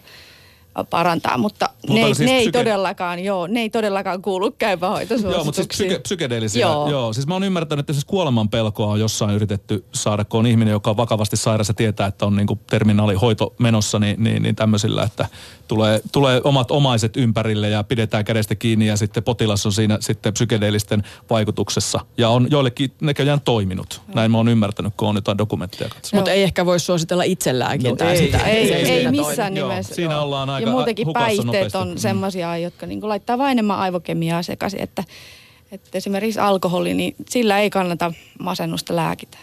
parantaa, 0.85 1.39
mutta 1.39 1.71
ne, 1.89 2.01
ei, 2.01 2.15
siis 2.15 2.31
ne 2.31 2.37
ei 2.37 2.53
todellakaan, 2.53 3.19
joo, 3.19 3.47
ne 3.47 3.61
ei 3.61 3.71
todellakaan 3.71 4.23
kuulu 4.23 4.51
käypähoitosuosituksiin. 4.51 5.39
Joo, 5.39 5.45
mutta 5.45 5.57
siis 5.57 5.69
psyke, 5.69 5.99
psykedeellisiä, 5.99 6.67
joo. 6.67 6.91
joo. 6.91 7.13
Siis 7.13 7.27
mä 7.27 7.35
oon 7.35 7.45
ymmärtänyt, 7.45 7.81
että 7.81 7.93
siis 7.93 8.05
kuoleman 8.05 8.49
pelkoa 8.49 8.87
on 8.87 9.01
jossain 9.01 9.35
yritetty 9.35 9.85
saada, 9.93 10.25
kun 10.25 10.41
on 10.41 10.47
ihminen, 10.47 10.73
joka 10.73 10.91
on 10.91 10.97
vakavasti 10.97 11.37
sairas 11.37 11.69
ja 11.69 11.75
tietää, 11.75 12.07
että 12.07 12.27
on 12.27 12.37
niinku 12.37 12.59
terminaalihoito 12.71 13.55
menossa, 13.59 13.99
niin, 13.99 14.25
niin, 14.25 14.43
niin 14.43 14.57
tämmöisillä, 14.57 15.03
että 15.03 15.29
tulee, 15.69 16.01
tulee 16.13 16.41
omat 16.45 16.71
omaiset 16.71 17.17
ympärille 17.17 17.69
ja 17.69 17.85
pidetään 17.85 18.25
kädestä 18.25 18.55
kiinni 18.55 18.87
ja 18.87 18.97
sitten 18.97 19.23
potilas 19.23 19.67
on 19.67 19.73
siinä 19.73 19.99
sitten 20.01 20.33
psykedeellisten 20.33 21.03
vaikutuksessa. 21.31 22.01
Ja 22.19 22.29
on 22.29 22.47
joillekin 22.51 22.93
näköjään 23.01 23.41
toiminut. 23.41 24.03
Näin 24.15 24.31
mä 24.31 24.37
oon 24.37 24.49
ymmärtänyt, 24.49 24.95
kun 24.97 25.09
on 25.09 25.15
jotain 25.15 25.39
dokumentteja 25.39 25.89
katsonut. 25.89 26.21
Mutta 26.21 26.31
ei 26.31 26.43
ehkä 26.43 26.67
voi 26.67 26.81
suositella 26.81 27.23
itselääkintää 27.23 28.07
no, 28.07 28.13
ei, 28.13 28.19
sitä. 28.19 28.39
Ei, 28.39 28.75
ei, 28.75 28.91
ei 28.91 29.11
missään 29.11 29.55
nimessä. 29.55 29.93
Joo, 29.93 29.97
siinä 29.97 30.21
ollaan 30.21 30.51
aika 30.51 30.66
Ja 30.67 30.73
muutenkin 30.73 31.13
päihteet 31.13 31.75
on 31.75 31.89
mm. 31.89 31.97
semmoisia, 31.97 32.57
jotka 32.57 32.87
niinku 32.87 33.09
laittaa 33.09 33.39
vain 33.39 33.53
enemmän 33.53 33.79
aivokemiaa 33.79 34.43
sekaisin, 34.43 34.81
että 34.81 35.05
että 35.73 35.99
esimerkiksi 35.99 36.41
alkoholi, 36.41 36.95
niin 36.95 37.15
sillä 37.31 37.59
ei 37.59 37.71
kannata 37.71 38.13
masennusta 38.39 38.97
lääkitä. 38.97 39.39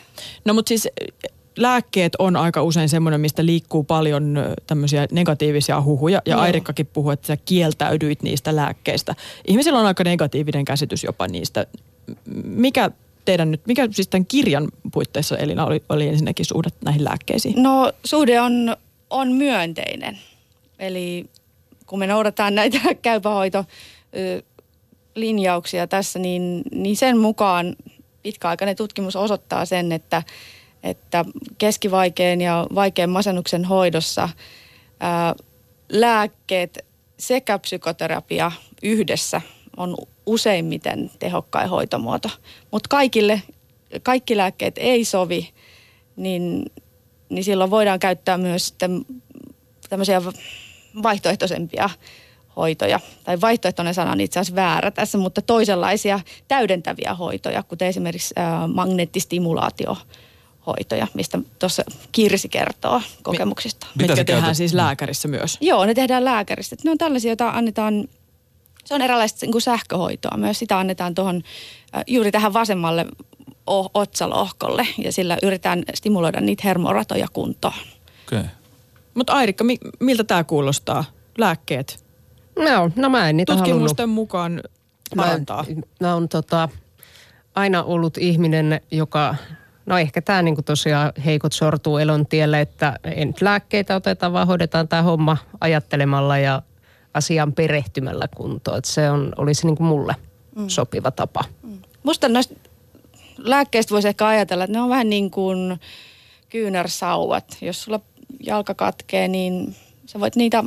No 0.45 0.53
mutta 0.53 0.69
siis 0.69 0.87
lääkkeet 1.57 2.15
on 2.19 2.35
aika 2.35 2.63
usein 2.63 2.89
semmoinen, 2.89 3.21
mistä 3.21 3.45
liikkuu 3.45 3.83
paljon 3.83 4.37
tämmöisiä 4.67 5.07
negatiivisia 5.11 5.81
huhuja. 5.81 6.21
Ja 6.25 6.35
no. 6.35 6.41
Airikkakin 6.41 6.85
puhui, 6.85 7.13
että 7.13 7.27
sä 7.27 7.37
kieltäydyit 7.37 8.23
niistä 8.23 8.55
lääkkeistä. 8.55 9.15
Ihmisillä 9.47 9.79
on 9.79 9.85
aika 9.85 10.03
negatiivinen 10.03 10.65
käsitys 10.65 11.03
jopa 11.03 11.27
niistä. 11.27 11.67
Mikä 12.43 12.91
teidän 13.25 13.51
nyt, 13.51 13.61
mikä 13.67 13.87
siis 13.91 14.07
tämän 14.07 14.25
kirjan 14.25 14.67
puitteissa 14.93 15.37
Elina 15.37 15.65
oli, 15.65 15.83
oli 15.89 16.07
ensinnäkin 16.07 16.45
suhde 16.45 16.69
näihin 16.85 17.03
lääkkeisiin? 17.03 17.63
No 17.63 17.91
suhde 18.05 18.41
on, 18.41 18.77
on 19.09 19.31
myönteinen. 19.31 20.17
Eli 20.79 21.25
kun 21.85 21.99
me 21.99 22.07
noudataan 22.07 22.55
näitä 22.55 22.79
käypähoito 23.01 23.65
linjauksia 25.15 25.87
tässä, 25.87 26.19
niin, 26.19 26.61
niin 26.71 26.97
sen 26.97 27.17
mukaan 27.17 27.75
pitkäaikainen 28.23 28.75
tutkimus 28.75 29.15
osoittaa 29.15 29.65
sen, 29.65 29.91
että– 29.91 30.23
että 30.83 31.25
keskivaikean 31.57 32.41
ja 32.41 32.67
vaikean 32.75 33.09
masennuksen 33.09 33.65
hoidossa 33.65 34.29
ää, 34.99 35.35
lääkkeet 35.89 36.85
sekä 37.19 37.59
psykoterapia 37.59 38.51
yhdessä 38.83 39.41
on 39.77 39.95
useimmiten 40.25 41.11
tehokkain 41.19 41.69
hoitomuoto. 41.69 42.29
Mutta 42.71 42.89
kaikille, 42.89 43.41
kaikki 44.03 44.37
lääkkeet 44.37 44.75
ei 44.77 45.05
sovi, 45.05 45.49
niin, 46.15 46.65
niin 47.29 47.43
silloin 47.43 47.71
voidaan 47.71 47.99
käyttää 47.99 48.37
myös 48.37 48.75
tämmöisiä 49.93 50.21
vaihtoehtoisempia 51.03 51.89
hoitoja. 52.55 52.99
Tai 53.23 53.41
vaihtoehtoinen 53.41 53.93
sana 53.93 54.11
on 54.11 54.21
itse 54.21 54.39
asiassa 54.39 54.55
väärä 54.55 54.91
tässä, 54.91 55.17
mutta 55.17 55.41
toisenlaisia 55.41 56.19
täydentäviä 56.47 57.13
hoitoja, 57.13 57.63
kuten 57.63 57.87
esimerkiksi 57.87 58.33
ää, 58.37 58.67
magneettistimulaatio 58.67 59.97
hoitoja, 60.67 61.07
mistä 61.13 61.39
tuossa 61.59 61.83
Kirsi 62.11 62.49
kertoo 62.49 63.01
kokemuksista. 63.23 63.87
Mitä 63.95 64.13
Mitkä 64.13 64.15
tehdään 64.15 64.41
käytät? 64.41 64.57
siis 64.57 64.73
lääkärissä 64.73 65.27
myös? 65.27 65.57
Joo, 65.61 65.85
ne 65.85 65.93
tehdään 65.93 66.25
lääkärissä. 66.25 66.75
Ne 66.83 66.91
on 66.91 66.97
tällaisia, 66.97 67.29
joita 67.29 67.49
annetaan, 67.49 68.07
se 68.85 68.93
on 68.93 69.01
eräänlaista 69.01 69.45
niin 69.45 69.51
kuin 69.51 69.61
sähköhoitoa 69.61 70.37
myös. 70.37 70.59
Sitä 70.59 70.79
annetaan 70.79 71.15
tuohon, 71.15 71.41
juuri 72.07 72.31
tähän 72.31 72.53
vasemmalle 72.53 73.05
otsalohkolle 73.93 74.87
ja 74.97 75.11
sillä 75.11 75.37
yritetään 75.43 75.83
stimuloida 75.93 76.41
niitä 76.41 76.61
hermoratoja 76.65 77.27
kuntoon. 77.33 77.73
Okay. 78.27 78.43
Mutta 79.13 79.33
Airikka, 79.33 79.63
mi- 79.63 79.79
miltä 79.99 80.23
tämä 80.23 80.43
kuulostaa? 80.43 81.03
Lääkkeet? 81.37 82.05
No, 82.59 82.91
no 82.95 83.09
mä 83.09 83.29
en 83.29 83.37
niitä 83.37 83.55
Tutkimusten 83.55 84.03
halunnut. 84.03 84.15
mukaan 84.15 84.63
parantaa. 85.15 85.65
Mä, 85.75 85.81
mä 86.07 86.15
on 86.15 86.29
tota, 86.29 86.69
aina 87.55 87.83
ollut 87.83 88.17
ihminen, 88.17 88.81
joka 88.91 89.35
No 89.85 89.97
ehkä 89.97 90.21
tämä 90.21 90.41
niinku 90.41 90.61
tosiaan 90.61 91.11
heikot 91.25 91.53
sortuu 91.53 91.97
elon 91.97 92.27
tielle, 92.27 92.61
että 92.61 92.99
ei 93.03 93.25
nyt 93.25 93.41
lääkkeitä 93.41 93.95
oteta, 93.95 94.33
vaan 94.33 94.47
hoidetaan 94.47 94.87
tämä 94.87 95.01
homma 95.01 95.37
ajattelemalla 95.61 96.37
ja 96.37 96.61
asian 97.13 97.53
perehtymällä 97.53 98.27
kuntoon. 98.35 98.77
Että 98.77 98.91
se 98.91 99.09
on, 99.09 99.33
olisi 99.37 99.65
niinku 99.65 99.83
mulle 99.83 100.15
mm. 100.55 100.69
sopiva 100.69 101.11
tapa. 101.11 101.43
Mm. 101.63 101.77
Musta 102.03 102.29
noista 102.29 102.55
lääkkeistä 103.37 103.91
voisi 103.93 104.07
ehkä 104.07 104.27
ajatella, 104.27 104.63
että 104.63 104.77
ne 104.77 104.81
on 104.81 104.89
vähän 104.89 105.09
niin 105.09 105.31
kuin 105.31 105.79
kyynärsauvat. 106.49 107.57
Jos 107.61 107.83
sulla 107.83 107.99
jalka 108.45 108.73
katkee, 108.73 109.27
niin 109.27 109.75
sä 110.05 110.19
voit 110.19 110.35
niitä 110.35 110.63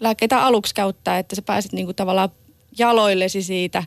lääkkeitä 0.00 0.44
aluksi 0.44 0.74
käyttää, 0.74 1.18
että 1.18 1.36
sä 1.36 1.42
pääset 1.42 1.72
niin 1.72 1.86
kuin 1.86 1.96
tavallaan 1.96 2.28
jaloillesi 2.78 3.42
siitä. 3.42 3.84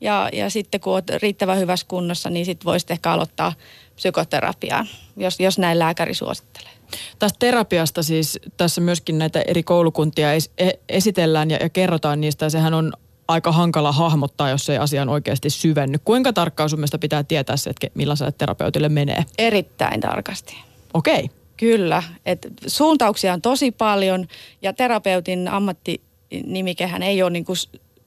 Ja, 0.00 0.28
ja 0.32 0.50
sitten 0.50 0.80
kun 0.80 0.92
oot 0.92 1.10
riittävän 1.22 1.58
hyvässä 1.58 1.86
kunnossa, 1.88 2.30
niin 2.30 2.46
sitten 2.46 2.64
voisit 2.64 2.90
ehkä 2.90 3.12
aloittaa 3.12 3.52
psykoterapiaa, 3.96 4.86
jos, 5.16 5.40
jos 5.40 5.58
näin 5.58 5.78
lääkäri 5.78 6.14
suosittelee. 6.14 6.70
Tästä 7.18 7.36
terapiasta 7.38 8.02
siis 8.02 8.38
tässä 8.56 8.80
myöskin 8.80 9.18
näitä 9.18 9.42
eri 9.46 9.62
koulukuntia 9.62 10.28
e, 10.34 10.70
esitellään 10.88 11.50
ja, 11.50 11.56
ja 11.56 11.68
kerrotaan 11.68 12.20
niistä. 12.20 12.46
Ja 12.46 12.50
sehän 12.50 12.74
on 12.74 12.92
aika 13.28 13.52
hankala 13.52 13.92
hahmottaa, 13.92 14.50
jos 14.50 14.70
ei 14.70 14.78
asiaan 14.78 15.08
oikeasti 15.08 15.50
syvenny. 15.50 15.98
Kuinka 16.04 16.32
tarkkaan 16.32 16.70
sun 16.70 16.84
pitää 17.00 17.24
tietää 17.24 17.56
se, 17.56 17.70
että 17.70 17.86
millaiselle 17.94 18.32
terapeutille 18.32 18.88
menee? 18.88 19.24
Erittäin 19.38 20.00
tarkasti. 20.00 20.56
Okei. 20.94 21.24
Okay. 21.24 21.39
Kyllä. 21.60 22.02
Et 22.26 22.46
suuntauksia 22.66 23.32
on 23.32 23.42
tosi 23.42 23.70
paljon 23.70 24.26
ja 24.62 24.72
terapeutin 24.72 25.48
ammattinimikehän 25.48 27.02
ei 27.02 27.22
ole 27.22 27.30
niinku 27.30 27.52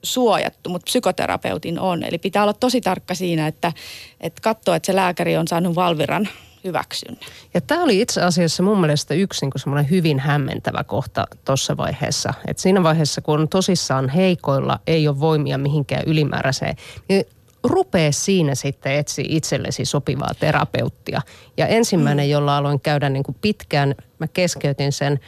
suojattu, 0.02 0.70
mutta 0.70 0.84
psykoterapeutin 0.84 1.78
on. 1.78 2.02
Eli 2.02 2.18
pitää 2.18 2.42
olla 2.42 2.52
tosi 2.52 2.80
tarkka 2.80 3.14
siinä, 3.14 3.46
että, 3.46 3.72
että 4.20 4.40
katsoo, 4.42 4.74
että 4.74 4.86
se 4.86 4.96
lääkäri 4.96 5.36
on 5.36 5.48
saanut 5.48 5.74
Valviran 5.74 6.28
hyväksynnän. 6.64 7.20
Ja 7.54 7.60
tämä 7.60 7.82
oli 7.82 8.00
itse 8.00 8.22
asiassa 8.22 8.62
mun 8.62 8.80
mielestä 8.80 9.14
yksi 9.14 9.46
niin 9.46 9.90
hyvin 9.90 10.18
hämmentävä 10.18 10.84
kohta 10.84 11.26
tuossa 11.44 11.76
vaiheessa. 11.76 12.34
Et 12.46 12.58
siinä 12.58 12.82
vaiheessa, 12.82 13.20
kun 13.20 13.40
on 13.40 13.48
tosissaan 13.48 14.08
heikoilla, 14.08 14.78
ei 14.86 15.08
ole 15.08 15.20
voimia 15.20 15.58
mihinkään 15.58 16.02
ylimääräiseen, 16.06 16.76
niin 17.08 17.24
rupee 17.64 18.12
siinä 18.12 18.54
sitten 18.54 18.92
etsi 18.92 19.24
itsellesi 19.28 19.84
sopivaa 19.84 20.34
terapeuttia. 20.40 21.20
Ja 21.56 21.66
ensimmäinen, 21.66 22.26
mm. 22.26 22.30
jolla 22.30 22.56
aloin 22.56 22.80
käydä 22.80 23.08
niin 23.08 23.22
kuin 23.22 23.36
pitkään, 23.40 23.94
mä 24.18 24.28
keskeytin 24.28 24.92
sen 24.92 25.20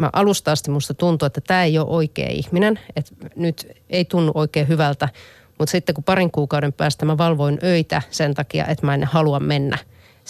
mä 0.00 0.10
alusta 0.12 0.52
asti 0.52 0.70
musta 0.70 0.94
tuntuu, 0.94 1.26
että 1.26 1.40
tämä 1.40 1.64
ei 1.64 1.78
ole 1.78 1.86
oikea 1.88 2.28
ihminen, 2.30 2.80
että 2.96 3.12
nyt 3.36 3.68
ei 3.90 4.04
tunnu 4.04 4.32
oikein 4.34 4.68
hyvältä. 4.68 5.08
Mutta 5.58 5.72
sitten 5.72 5.94
kun 5.94 6.04
parin 6.04 6.30
kuukauden 6.30 6.72
päästä 6.72 7.06
mä 7.06 7.18
valvoin 7.18 7.58
öitä 7.62 8.02
sen 8.10 8.34
takia, 8.34 8.66
että 8.66 8.86
mä 8.86 8.94
en 8.94 9.04
halua 9.04 9.40
mennä 9.40 9.78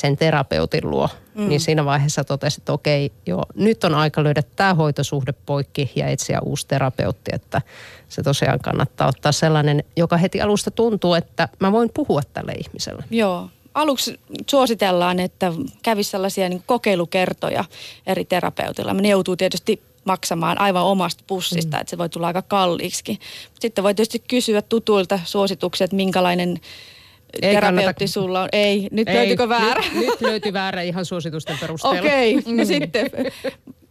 sen 0.00 0.16
terapeutin 0.16 0.90
luo, 0.90 1.08
mm. 1.34 1.48
niin 1.48 1.60
siinä 1.60 1.84
vaiheessa 1.84 2.24
totesin, 2.24 2.60
että 2.60 2.72
okei, 2.72 3.12
joo, 3.26 3.44
nyt 3.54 3.84
on 3.84 3.94
aika 3.94 4.24
löydä 4.24 4.42
tämä 4.56 4.74
hoitosuhde 4.74 5.32
poikki 5.46 5.90
ja 5.96 6.06
etsiä 6.06 6.40
uusi 6.40 6.66
terapeutti, 6.66 7.30
että 7.34 7.62
se 8.08 8.22
tosiaan 8.22 8.58
kannattaa 8.58 9.08
ottaa 9.08 9.32
sellainen, 9.32 9.84
joka 9.96 10.16
heti 10.16 10.40
alusta 10.40 10.70
tuntuu, 10.70 11.14
että 11.14 11.48
mä 11.58 11.72
voin 11.72 11.90
puhua 11.94 12.20
tälle 12.32 12.52
ihmiselle. 12.52 13.04
Joo, 13.10 13.48
aluksi 13.74 14.20
suositellaan, 14.50 15.20
että 15.20 15.52
kävisi 15.82 16.10
sellaisia 16.10 16.48
niin 16.48 16.62
kokeilukertoja 16.66 17.64
eri 18.06 18.24
terapeutilla. 18.24 18.94
Ne 18.94 19.08
joutuu 19.08 19.36
tietysti 19.36 19.82
maksamaan 20.04 20.60
aivan 20.60 20.84
omasta 20.84 21.24
pussista, 21.26 21.76
mm. 21.76 21.80
että 21.80 21.90
se 21.90 21.98
voi 21.98 22.08
tulla 22.08 22.26
aika 22.26 22.42
kalliiksi. 22.42 23.18
Sitten 23.60 23.84
voi 23.84 23.94
tietysti 23.94 24.18
kysyä 24.28 24.62
tutuilta 24.62 25.20
suosituksia, 25.24 25.84
että 25.84 25.96
minkälainen 25.96 26.60
ei 27.42 27.54
terapeutti 27.54 27.84
kannata. 27.84 28.06
sulla 28.06 28.42
on. 28.42 28.48
Ei, 28.52 28.88
nyt 28.90 29.08
Ei, 29.08 29.14
löytyykö 29.14 29.48
väärä? 29.48 29.82
Nyt, 29.94 30.04
nyt 30.10 30.20
löytyi 30.20 30.52
väärä 30.52 30.82
ihan 30.82 31.04
suositusten 31.04 31.58
perusteella. 31.60 32.00
Okei, 32.00 32.36
okay, 32.36 32.52
no 32.56 32.64
sitten 32.64 33.10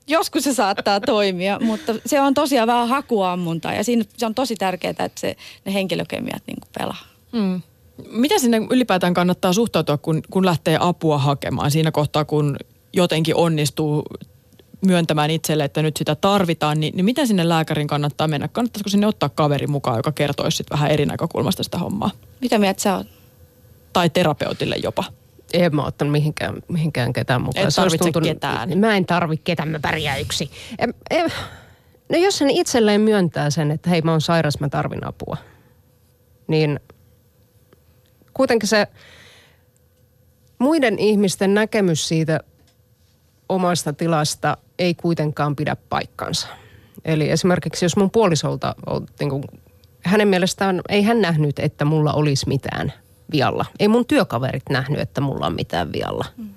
joskus 0.10 0.43
se 0.43 0.54
saattaa 0.54 0.99
toimia, 0.99 1.60
mutta 1.60 1.95
se 2.06 2.21
on 2.21 2.34
tosiaan 2.34 2.67
vähän 2.67 2.88
hakuammunta 2.88 3.73
ja 3.73 3.84
siinä 3.84 4.04
se 4.17 4.25
on 4.25 4.36
tosi 4.36 4.56
tärkeää, 4.56 4.91
että 4.91 5.12
se, 5.15 5.36
ne 5.65 5.73
henkilökemiat 5.73 6.43
niin 6.47 6.58
pelaa. 6.78 7.06
Mm. 7.32 7.62
Mitä 8.12 8.39
sinne 8.39 8.62
ylipäätään 8.69 9.13
kannattaa 9.13 9.54
suhtautua, 9.54 9.97
kun, 9.97 10.21
kun 10.30 10.45
lähtee 10.45 10.78
apua 10.80 11.17
hakemaan 11.17 11.71
siinä 11.71 11.91
kohtaa, 11.91 12.25
kun 12.25 12.58
jotenkin 12.93 13.36
onnistuu 13.36 14.06
myöntämään 14.86 15.32
itselle, 15.32 15.63
että 15.63 15.82
nyt 15.82 15.97
sitä 15.97 16.15
tarvitaan, 16.15 16.80
niin, 16.80 16.95
niin 16.95 17.06
miten 17.06 17.28
sinne 17.28 17.49
lääkärin 17.49 17.88
kannattaa 17.88 18.28
mennä? 18.28 18.47
Kannattaisiko 18.47 18.89
sinne 18.89 19.08
ottaa 19.08 19.30
kaveri 19.30 19.67
mukaan, 19.67 19.97
joka 19.97 20.12
kertoisi 20.12 20.58
sitten 20.58 20.78
vähän 20.78 20.91
eri 20.91 21.06
näkökulmasta 21.06 21.63
sitä 21.63 21.78
hommaa? 21.78 22.12
Mitä 22.41 22.58
mieltä 22.58 22.82
sä 22.82 22.95
oot? 22.95 23.08
Tai 23.93 24.10
terapeutille 24.10 24.75
jopa. 24.84 25.04
En 25.54 25.75
mä 25.75 25.86
ottanut 25.86 26.12
mihinkään, 26.12 26.56
mihinkään 26.67 27.13
ketään 27.13 27.41
mukaan. 27.41 27.67
Et 27.67 27.75
tarvitse 27.75 27.97
tuntunut, 27.97 28.30
ketään. 28.30 28.80
Mä 28.80 28.97
en 28.97 29.06
tarvi 29.06 29.38
ketään, 29.38 29.69
mä 29.69 29.80
pärjää 29.80 30.17
yksi. 30.17 30.52
En, 30.80 30.93
en, 31.10 31.32
no 32.10 32.17
jos 32.17 32.38
sen 32.38 32.49
itselleen 32.49 33.02
myöntää 33.02 33.49
sen, 33.49 33.71
että 33.71 33.89
hei 33.89 34.02
mä 34.02 34.12
oon 34.12 34.21
sairas, 34.21 34.60
mä 34.60 34.69
tarvin 34.69 35.08
apua, 35.08 35.38
niin 36.47 36.80
kuitenkin 38.34 38.69
se 38.69 38.88
muiden 40.60 40.99
ihmisten 40.99 41.54
näkemys 41.54 42.08
siitä 42.08 42.39
omasta 43.49 43.93
tilasta 43.93 44.58
ei 44.80 44.93
kuitenkaan 44.93 45.56
pidä 45.56 45.75
paikkansa. 45.89 46.47
Eli 47.06 47.30
esimerkiksi 47.30 47.86
jos 47.86 47.97
mun 47.97 48.12
puolisolta 48.12 48.75
on, 48.86 49.08
niin 49.19 49.30
kuin, 49.30 49.43
hänen 50.04 50.28
mielestään 50.28 50.82
ei 50.89 51.04
hän 51.04 51.21
nähnyt, 51.21 51.60
että 51.60 51.86
mulla 51.86 52.13
olisi 52.13 52.47
mitään 52.47 52.93
vialla. 53.32 53.65
Ei 53.80 53.88
mun 53.88 54.06
työkaverit 54.06 54.70
nähnyt, 54.70 55.00
että 55.00 55.22
mulla 55.22 55.46
on 55.46 55.56
mitään 55.56 55.92
vialla. 55.92 56.26
Mm. 56.38 56.50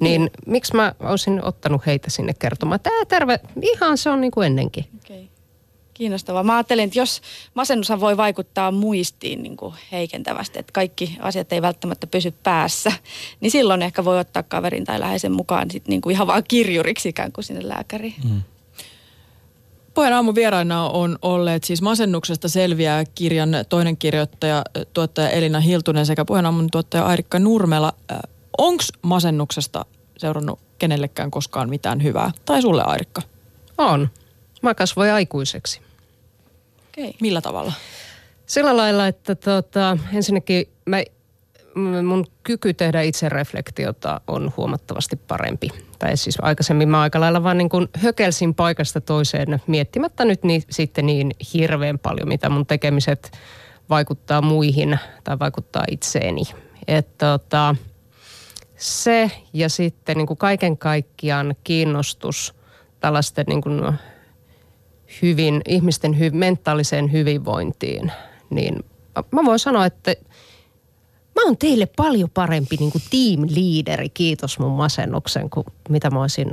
Niin 0.00 0.22
mm. 0.22 0.52
miksi 0.52 0.76
mä 0.76 0.94
olisin 1.00 1.44
ottanut 1.44 1.86
heitä 1.86 2.10
sinne 2.10 2.34
kertomaan, 2.34 2.76
että 2.76 2.90
terve, 3.08 3.40
ihan 3.62 3.98
se 3.98 4.10
on 4.10 4.20
niin 4.20 4.30
kuin 4.30 4.46
ennenkin. 4.46 4.84
Okay. 5.04 5.24
Kiinnostavaa. 5.94 6.42
Mä 6.42 6.56
ajattelin, 6.56 6.84
että 6.84 6.98
jos 6.98 7.20
masennushan 7.54 8.00
voi 8.00 8.16
vaikuttaa 8.16 8.70
muistiin 8.70 9.42
niin 9.42 9.56
kuin 9.56 9.74
heikentävästi, 9.92 10.58
että 10.58 10.72
kaikki 10.72 11.16
asiat 11.20 11.52
ei 11.52 11.62
välttämättä 11.62 12.06
pysy 12.06 12.30
päässä, 12.30 12.92
niin 13.40 13.50
silloin 13.50 13.82
ehkä 13.82 14.04
voi 14.04 14.18
ottaa 14.18 14.42
kaverin 14.42 14.84
tai 14.84 15.00
läheisen 15.00 15.32
mukaan 15.32 15.70
sit 15.70 15.88
niin 15.88 16.00
kuin 16.00 16.14
ihan 16.14 16.26
vaan 16.26 16.44
kirjuriksi 16.48 17.08
ikään 17.08 17.32
kuin 17.32 17.44
sinne 17.44 17.68
lääkäriin. 17.68 18.14
Mm. 18.24 18.42
Puheen 20.00 20.14
aamun 20.14 20.34
vieraina 20.34 20.88
on 20.88 21.18
olleet 21.22 21.64
siis 21.64 21.82
Masennuksesta 21.82 22.48
selviää 22.48 23.04
kirjan 23.14 23.50
toinen 23.68 23.96
kirjoittaja, 23.96 24.62
tuottaja 24.92 25.30
Elina 25.30 25.60
Hiltunen 25.60 26.06
sekä 26.06 26.24
puheen 26.24 26.46
aamun 26.46 26.68
tuottaja 26.72 27.06
Airikka 27.06 27.38
Nurmela. 27.38 27.92
Onko 28.58 28.82
masennuksesta 29.02 29.84
seurannut 30.18 30.60
kenellekään 30.78 31.30
koskaan 31.30 31.68
mitään 31.68 32.02
hyvää? 32.02 32.30
Tai 32.44 32.62
sulle 32.62 32.82
Airikka? 32.86 33.22
On. 33.78 34.08
Mä 34.62 34.74
kasvoin 34.74 35.12
aikuiseksi. 35.12 35.80
Okay. 36.88 37.12
Millä 37.20 37.40
tavalla? 37.40 37.72
Sillä 38.46 38.76
lailla, 38.76 39.06
että 39.06 39.34
tota, 39.34 39.98
ensinnäkin 40.12 40.68
mä, 40.86 41.02
mun 41.74 42.26
kyky 42.42 42.74
tehdä 42.74 43.02
itsereflektiota 43.02 44.20
on 44.26 44.52
huomattavasti 44.56 45.16
parempi. 45.16 45.68
Tai 45.98 46.16
siis 46.16 46.38
aikaisemmin 46.42 46.88
mä 46.88 47.00
aika 47.00 47.20
lailla 47.20 47.42
vaan 47.42 47.58
niin 47.58 47.68
kuin 47.68 47.88
hökelsin 47.96 48.54
paikasta 48.54 49.00
toiseen 49.00 49.62
miettimättä 49.66 50.24
nyt 50.24 50.44
niin, 50.44 50.62
sitten 50.70 51.06
niin 51.06 51.30
hirveän 51.54 51.98
paljon, 51.98 52.28
mitä 52.28 52.48
mun 52.48 52.66
tekemiset 52.66 53.32
vaikuttaa 53.90 54.42
muihin 54.42 54.98
tai 55.24 55.38
vaikuttaa 55.38 55.84
itseeni. 55.90 56.42
Että 56.86 57.26
tota, 57.38 57.74
se 58.76 59.30
ja 59.52 59.68
sitten 59.68 60.16
niin 60.16 60.26
kuin 60.26 60.36
kaiken 60.36 60.78
kaikkiaan 60.78 61.54
kiinnostus 61.64 62.54
tällaisten 63.00 63.44
niin 63.48 63.62
kuin 63.62 63.92
hyvin, 65.22 65.62
ihmisten 65.68 66.18
hy, 66.18 66.30
mentaaliseen 66.30 67.12
hyvinvointiin, 67.12 68.12
niin 68.50 68.84
mä 69.30 69.44
voin 69.44 69.58
sanoa, 69.58 69.86
että 69.86 70.14
mä 71.40 71.46
oon 71.46 71.56
teille 71.56 71.86
paljon 71.96 72.30
parempi 72.30 72.76
niin 72.76 72.92
kuin 72.92 73.02
team 73.10 73.48
leaderi, 73.50 74.08
kiitos 74.08 74.58
mun 74.58 74.72
masennuksen, 74.72 75.50
kuin 75.50 75.66
mitä 75.88 76.10
mä 76.10 76.20
olisin 76.20 76.52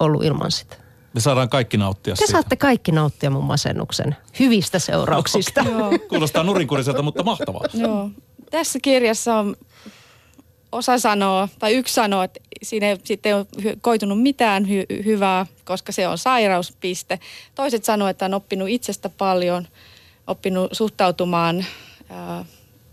ollut 0.00 0.24
ilman 0.24 0.50
sitä. 0.50 0.76
Me 1.14 1.20
saadaan 1.20 1.48
kaikki 1.48 1.76
nauttia 1.76 2.14
Te 2.14 2.18
siitä. 2.18 2.32
saatte 2.32 2.56
kaikki 2.56 2.92
nauttia 2.92 3.30
mun 3.30 3.44
masennuksen 3.44 4.16
hyvistä 4.40 4.78
seurauksista. 4.78 5.60
Joo. 5.70 5.90
Kuulostaa 6.08 6.42
nurinkuriselta, 6.42 7.02
mutta 7.02 7.22
mahtavaa. 7.22 7.62
Joo. 7.74 8.10
Tässä 8.50 8.78
kirjassa 8.82 9.34
on 9.34 9.56
osa 10.72 10.98
sanoo, 10.98 11.48
tai 11.58 11.74
yksi 11.74 11.94
sanoo, 11.94 12.22
että 12.22 12.40
siinä 12.62 12.86
ei 12.86 12.98
sitten 13.04 13.36
ole 13.36 13.46
koitunut 13.80 14.22
mitään 14.22 14.64
hy- 14.64 15.04
hyvää, 15.04 15.46
koska 15.64 15.92
se 15.92 16.08
on 16.08 16.18
sairauspiste. 16.18 17.18
Toiset 17.54 17.84
sanoo, 17.84 18.08
että 18.08 18.24
on 18.24 18.34
oppinut 18.34 18.68
itsestä 18.68 19.08
paljon, 19.08 19.68
oppinut 20.26 20.68
suhtautumaan 20.72 21.64
ää, 22.10 22.44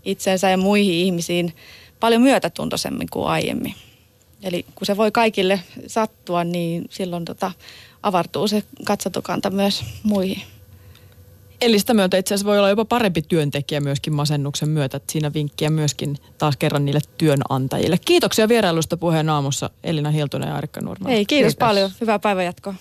itseensä 0.04 0.50
ja 0.50 0.56
muihin 0.56 0.94
ihmisiin 0.94 1.54
paljon 2.00 2.22
myötätuntoisemmin 2.22 3.08
kuin 3.10 3.26
aiemmin. 3.26 3.74
Eli 4.42 4.66
kun 4.74 4.86
se 4.86 4.96
voi 4.96 5.12
kaikille 5.12 5.60
sattua, 5.86 6.44
niin 6.44 6.84
silloin 6.90 7.24
tota, 7.24 7.52
avartuu 8.02 8.48
se 8.48 8.62
katsotokanta 8.84 9.50
myös 9.50 9.84
muihin. 10.02 10.42
Eli 11.60 11.78
sitä 11.78 11.94
myötä 11.94 12.16
itse 12.16 12.34
asiassa 12.34 12.46
voi 12.46 12.58
olla 12.58 12.68
jopa 12.68 12.84
parempi 12.84 13.22
työntekijä 13.22 13.80
myöskin 13.80 14.12
masennuksen 14.14 14.68
myötä. 14.68 14.96
Että 14.96 15.12
siinä 15.12 15.32
vinkkiä 15.32 15.70
myöskin 15.70 16.16
taas 16.38 16.56
kerran 16.56 16.84
niille 16.84 17.00
työnantajille. 17.18 17.98
Kiitoksia 18.04 18.48
vierailusta 18.48 18.96
puheen 18.96 19.28
aamussa 19.28 19.70
Elina 19.84 20.10
Hiltunen 20.10 20.48
ja 20.48 20.56
Arikka 20.56 20.80
Nurmela. 20.80 21.10
Hei, 21.10 21.26
kiitos, 21.26 21.28
Kiitos. 21.28 21.54
kiitos 21.54 21.68
paljon. 21.68 21.90
Hyvää 22.00 22.18
päivänjatkoa. 22.18 22.74